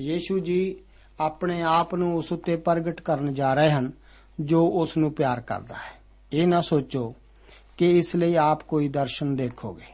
ਯੀਸ਼ੂ 0.00 0.38
ਜੀ 0.38 0.76
ਆਪਣੇ 1.20 1.62
ਆਪ 1.62 1.94
ਨੂੰ 1.94 2.16
ਉਸ 2.16 2.32
ਉੱਤੇ 2.32 2.56
ਪ੍ਰਗਟ 2.56 3.00
ਕਰਨ 3.00 3.34
ਜਾ 3.34 3.54
ਰਹੇ 3.54 3.70
ਹਨ, 3.70 3.92
ਜੋ 4.40 4.68
ਉਸ 4.68 4.96
ਨੂੰ 4.96 5.12
ਪਿਆਰ 5.12 5.40
ਕਰਦਾ 5.40 5.74
ਹੈ। 5.74 6.00
ਇਹ 6.32 6.46
ਨਾ 6.46 6.60
ਸੋਚੋ 6.60 7.14
ਕਿ 7.76 7.98
ਇਸ 7.98 8.16
ਲਈ 8.16 8.36
ਆਪ 8.36 8.62
ਕੋਈ 8.62 8.88
ਦਰਸ਼ਨ 8.88 9.36
ਦੇਖੋਗੇ। 9.36 9.86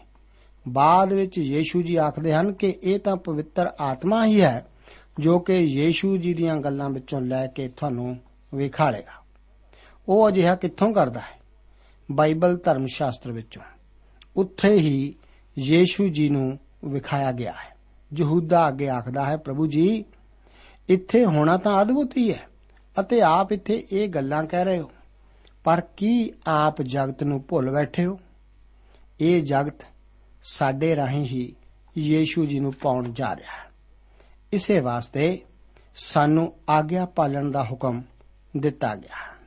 ਬਾਅਦ 0.69 1.13
ਵਿੱਚ 1.13 1.39
ਯੀਸ਼ੂ 1.39 1.83
ਜੀ 1.83 1.97
ਆਖਦੇ 1.97 2.35
ਹਨ 2.35 2.53
ਕਿ 2.53 2.79
ਇਹ 2.83 2.99
ਤਾਂ 2.99 3.17
ਪਵਿੱਤਰ 3.17 3.71
ਆਤਮਾ 3.81 4.27
ਹੀ 4.27 4.41
ਹੈ 4.41 4.67
ਜੋ 5.21 5.39
ਕਿ 5.39 5.53
ਯੀਸ਼ੂ 5.53 6.17
ਜੀ 6.17 6.35
ਦੀਆਂ 6.35 6.57
ਗੱਲਾਂ 6.57 6.91
ਵਿੱਚੋਂ 6.91 7.21
ਲੈ 7.21 7.47
ਕੇ 7.47 7.69
ਤੁਹਾਨੂੰ 7.69 8.19
ਵਿਖਾਲੇਗਾ। 8.55 9.25
ਉਹ 10.09 10.29
ਅਜਿਹਾ 10.29 10.57
ਕਿੱਥੋਂ 10.57 10.93
ਕਰਦਾ 10.93 11.21
ਹੈ? 11.21 11.41
ਬਾਈਬਲ 12.13 12.59
ਧਰਮ 12.65 12.87
ਸ਼ਾਸਤਰ 12.87 13.33
ਵਿੱਚੋਂ। 13.33 13.63
ਉੱਥੇ 14.37 14.73
ਹੀ 14.73 15.15
ਯੀਸ਼ੂ 15.59 16.09
ਜੀ 16.09 16.29
ਨੂੰ 16.29 16.59
ਵਿਖਾਇਆ 16.85 17.33
ਗਿਆ 17.33 17.53
ਹੈ। 17.53 17.77
ਯਹੂਦਾ 18.19 18.69
ਅੱਗੇ 18.69 18.89
ਆਖਦਾ 18.89 19.27
ਹੈ, 19.27 19.37
ਪ੍ਰਭੂ 19.37 19.67
ਜੀ, 19.67 20.05
ਇੱਥੇ 20.89 21.25
ਹੋਣਾ 21.25 21.57
ਤਾਂ 21.57 21.83
ਅਦਭੁਤ 21.83 22.17
ਹੀ 22.17 22.33
ਹੈ 22.33 22.47
ਅਤੇ 23.01 23.21
ਆਪ 23.21 23.53
ਇੱਥੇ 23.53 23.87
ਇਹ 23.93 24.09
ਗੱਲਾਂ 24.09 24.45
ਕਹਿ 24.45 24.65
ਰਹੇ 24.65 24.79
ਹੋ। 24.79 24.91
ਪਰ 25.65 25.81
ਕੀ 25.97 26.33
ਆਪ 26.47 26.83
ਜਗਤ 26.83 27.23
ਨੂੰ 27.23 27.45
ਭੁੱਲ 27.49 27.71
ਬੈਠੇ 27.71 28.07
ਹੋ? 28.07 28.21
ਇਹ 29.21 29.43
ਜਗਤ 29.43 29.87
ਸਾਡੇ 30.45 30.97
ਰਾਹੀਂ 30.97 31.25
ਹੀ 31.25 31.55
ਯੀਸ਼ੂ 31.99 32.47
ਜੀ 32.47 32.61
ਨੂੰ 32.61 32.73
ਪਾਉਣ 32.73 33.13
ਜਾ 33.13 33.37
ਰਿਹਾ 33.37 33.65
ਹੈ। 33.65 33.70
ਇਸੇ 34.53 34.81
ਵਾਸਤੇ 34.81 35.41
ਸਾਨੂੰ 35.97 36.53
ਆਗਿਆ 36.69 37.07
ਪਾਲਣ 37.07 37.51
ਦਾ 37.51 37.65
ਹੁਕਮ 37.65 38.03
ਦਿੱਤਾ 38.57 38.95
ਗਿਆ। 38.95 39.33
ਹੈ 39.33 39.47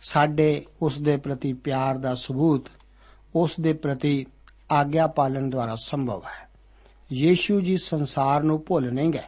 ਸਾਡੇ 0.00 0.66
ਉਸ 0.82 1.02
ਦੇ 1.02 1.16
ਪ੍ਰਤੀ 1.16 1.52
ਪਿਆਰ 1.52 1.98
ਦਾ 1.98 2.14
ਸਬੂਤ, 2.14 2.66
ਉਸ 3.34 3.60
ਦੇ 3.60 3.72
ਪ੍ਰਤੀ 3.72 4.26
ਆਗਿਆ 4.70 5.06
ਪਾਲਣ 5.06 5.50
ਦੁਆਰਾ 5.50 5.76
ਸੰਭਵ 5.84 6.22
ਹੈ। 6.24 6.48
ਯੀਸ਼ੂ 7.12 7.60
ਜੀ 7.60 7.76
ਸੰਸਾਰ 7.76 8.42
ਨੂੰ 8.42 8.64
ਭੁੱਲ 8.66 8.92
ਨਹੀਂ 8.92 9.10
ਗਏ। 9.10 9.22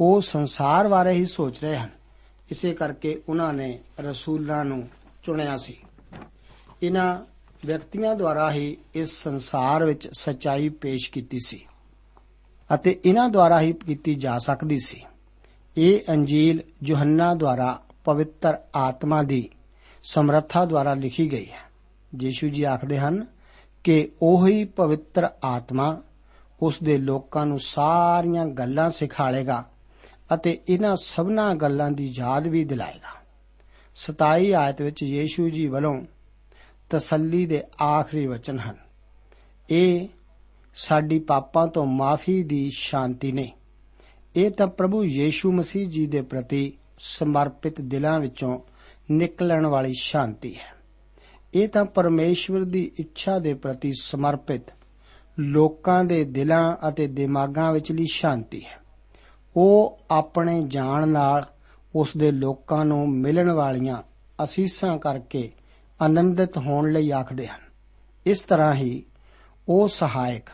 ਉਹ 0.00 0.20
ਸੰਸਾਰ 0.20 0.88
ਬਾਰੇ 0.88 1.12
ਹੀ 1.12 1.26
ਸੋਚ 1.26 1.64
ਰਹੇ 1.64 1.76
ਹਨ। 1.76 1.90
ਇਸੇ 2.50 2.74
ਕਰਕੇ 2.74 3.22
ਉਹਨਾਂ 3.28 3.52
ਨੇ 3.52 3.80
ਰਸੂਲਾਂ 4.00 4.64
ਨੂੰ 4.64 4.88
ਚੁਣਿਆ 5.22 5.56
ਸੀ। 5.56 5.76
ਇਹਨਾਂ 6.82 7.20
ਵਿਅਕਤੀਆਂ 7.66 8.14
ਦੁਆਰਾ 8.14 8.52
ਹੀ 8.52 8.76
ਇਸ 8.94 9.10
ਸੰਸਾਰ 9.12 9.84
ਵਿੱਚ 9.84 10.08
ਸਚਾਈ 10.12 10.68
ਪੇਸ਼ 10.68 11.12
ਕੀਤੀ 11.12 11.38
ਸੀ। 11.46 11.66
ਅਤੇ 12.74 13.00
ਇਹਨਾਂ 13.04 13.28
ਦੁਆਰਾ 13.28 13.60
ਹੀ 13.60 13.72
ਕੀਤੀ 13.72 14.14
ਜਾ 14.14 14.38
ਸਕਦੀ 14.38 14.78
ਸੀ। 14.78 15.04
ਇਹ 15.76 16.00
ਅੰਜੀਲ 16.08 16.62
ਯੋਹੰਨਾ 16.84 17.34
ਦੁਆਰਾ 17.34 17.82
ਪਵਿੱਤਰ 18.04 18.58
ਆਤਮਾ 18.76 19.22
ਦੀ 19.22 19.48
ਸਮਰੱਥਾ 20.04 20.64
ਦੁਆਰਾ 20.64 20.94
ਲਿਖੀ 20.94 21.32
ਗਈ 21.32 21.46
ਹੈ। 21.46 21.68
ਯੀਸ਼ੂ 22.20 22.48
ਜੀ 22.48 22.62
ਆਖਦੇ 22.62 22.98
ਹਨ 22.98 23.26
ਕਿ 23.84 24.08
ਉਹੀ 24.22 24.64
ਪਵਿੱਤਰ 24.64 25.28
ਆਤਮਾ 25.44 26.02
ਉਸ 26.62 26.82
ਦੇ 26.82 26.98
ਲੋਕਾਂ 26.98 27.46
ਨੂੰ 27.46 27.60
ਸਾਰੀਆਂ 27.60 28.46
ਗੱਲਾਂ 28.46 28.90
ਸਿਖਾਲੇਗਾ 28.90 29.64
ਅਤੇ 30.34 30.60
ਇਹਨਾਂ 30.68 30.96
ਸਭਨਾ 30.96 31.54
ਗੱਲਾਂ 31.54 31.90
ਦੀ 31.90 32.12
ਯਾਦ 32.16 32.46
ਵੀ 32.46 32.64
ਦਿਲਾਏਗਾ। 32.64 33.20
27 33.94 34.52
ਆਇਤ 34.52 34.82
ਵਿੱਚ 34.82 35.02
ਯੀਸ਼ੂ 35.02 35.48
ਜੀ 35.48 35.66
ਵੱਲੋਂ 35.66 36.04
ਤਸੱਲੀ 36.90 37.46
ਦੇ 37.46 37.62
ਆਖਰੀ 37.82 38.26
ਵਚਨ 38.26 38.58
ਹਨ। 38.58 38.76
ਇਹ 39.70 40.08
ਸਾਡੀ 40.80 41.18
ਪਾਪਾਂ 41.18 41.66
ਤੋਂ 41.66 41.86
ਮਾਫੀ 41.86 42.42
ਦੀ 42.42 42.70
ਸ਼ਾਂਤੀ 42.74 43.32
ਨੇ। 43.32 43.52
ਇਹ 44.36 44.50
ਤਾਂ 44.50 44.66
ਪ੍ਰਭੂ 44.66 45.04
ਯੀਸ਼ੂ 45.04 45.52
ਮਸੀਹ 45.52 45.88
ਜੀ 45.88 46.06
ਦੇ 46.06 46.22
ਪ੍ਰਤੀ 46.22 46.72
ਸਮਰਪਿਤ 46.98 47.80
ਦਿਲਾਂ 47.80 48.20
ਵਿੱਚੋਂ 48.20 48.58
ਨਿਕਲਣ 49.10 49.66
ਵਾਲੀ 49.66 49.92
ਸ਼ਾਂਤੀ 49.98 50.54
ਹੈ। 50.54 50.78
ਇਹ 51.54 51.68
ਤਾਂ 51.68 51.84
ਪਰਮੇਸ਼ਵਰ 51.84 52.64
ਦੀ 52.64 52.90
ਇੱਛਾ 52.98 53.38
ਦੇ 53.38 53.54
ਪ੍ਰਤੀ 53.54 53.92
ਸਮਰਪਿਤ 54.00 54.62
ਲੋਕਾਂ 55.38 56.04
ਦੇ 56.04 56.24
ਦਿਲਾਂ 56.24 56.88
ਅਤੇ 56.88 57.06
ਦਿਮਾਗਾਂ 57.06 57.72
ਵਿਚਲੀ 57.72 58.06
ਸ਼ਾਂਤੀ 58.12 58.64
ਹੈ। 58.64 58.78
ਉਹ 59.56 59.98
ਆਪਣੇ 60.10 60.64
ਜਾਣ 60.68 61.08
ਨਾਲ 61.08 61.42
ਉਸ 61.94 62.16
ਦੇ 62.16 62.30
ਲੋਕਾਂ 62.30 62.84
ਨੂੰ 62.84 63.10
ਮਿਲਣ 63.10 63.50
ਵਾਲੀਆਂ 63.50 64.02
ਅਸੀਸਾਂ 64.44 64.98
ਕਰਕੇ 64.98 65.52
ਆਨੰਦਿਤ 66.00 66.58
ਹੋਣ 66.58 66.92
ਲਈ 66.92 67.10
ਆਖਦੇ 67.10 67.46
ਹਨ। 67.46 67.60
ਇਸ 68.26 68.40
ਤਰ੍ਹਾਂ 68.40 68.74
ਹੀ 68.74 69.04
ਉਹ 69.68 69.88
ਸਹਾਇਕ 69.88 70.48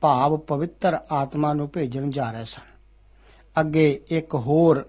ਭਾਵ 0.00 0.36
ਪਵਿੱਤਰ 0.36 0.98
ਆਤਮਾ 1.12 1.52
ਨੂੰ 1.52 1.68
ਭੇਜਣ 1.68 2.10
ਜਾ 2.10 2.32
ਰਹੇ 2.32 2.44
ਸਨ। 2.44 2.68
ਅੱਗੇ 3.60 4.00
ਇੱਕ 4.08 4.34
ਹੋਰ 4.34 4.88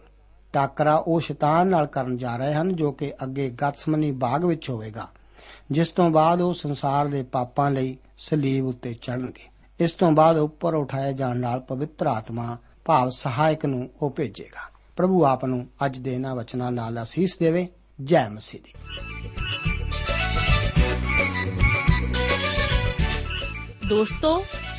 ਟਾਕਰਾ 0.54 0.96
ਉਹ 0.96 1.20
ਸ਼ੈਤਾਨ 1.20 1.68
ਨਾਲ 1.68 1.88
ਕਰਨ 1.88 2.18
ਜਾ 2.18 2.38
ਰਹੇ 2.38 2.54
ਹਨ 2.54 2.76
ਜੋ 2.76 2.92
ਕਿ 2.92 3.14
ਅੱਗੇ 3.24 3.50
ਗਤਸਮਨੀ 3.50 4.12
ਬਾਗ 4.12 4.46
ਵਿੱਚ 4.46 4.70
ਹੋਵੇਗਾ, 4.70 5.08
ਜਿਸ 5.72 5.90
ਤੋਂ 5.90 6.10
ਬਾਅਦ 6.10 6.42
ਉਹ 6.42 6.54
ਸੰਸਾਰ 6.54 7.08
ਦੇ 7.08 7.24
ਪਾਪਾਂ 7.24 7.72
ਲਈ 7.72 7.98
ਸਲੀਬ 8.18 8.66
ਉੱਤੇ 8.66 8.94
ਚੜਨਗੇ 8.94 9.44
ਇਸ 9.80 9.92
ਤੋਂ 9.92 10.12
ਬਾਅਦ 10.12 10.38
ਉੱਪਰ 10.38 10.74
ਉਠਾਏ 10.74 11.14
ਜਾਣ 11.14 11.38
ਨਾਲ 11.38 11.60
ਪਵਿੱਤਰ 11.60 12.08
ਆਤਮਾ 12.08 12.58
ਭਾਵ 12.86 13.10
ਸਹਾਇਕ 13.10 13.66
ਨੂੰ 13.66 13.90
ਉਹ 14.02 14.10
ਭੇਜੇਗਾ। 14.10 14.70
ਪ੍ਰਭੂ 14.96 15.26
ਆਪ 15.26 15.46
ਨੂੰ 15.46 15.68
ਅੱਜ 15.86 15.98
ਦੇ 15.98 16.14
ਇਹਨਾਂ 16.14 16.36
ਵਚਨਾਂ 16.36 16.72
ਨਾਲ 16.72 17.02
ਅਸੀਸ 17.02 17.38
ਦੇਵੇ। 17.38 17.68
ਜੈ 18.04 18.30
ਮਸੀਹ 18.30 18.62
ਦੀ। 18.62 18.74
ਦੋਸਤੋ 23.90 24.44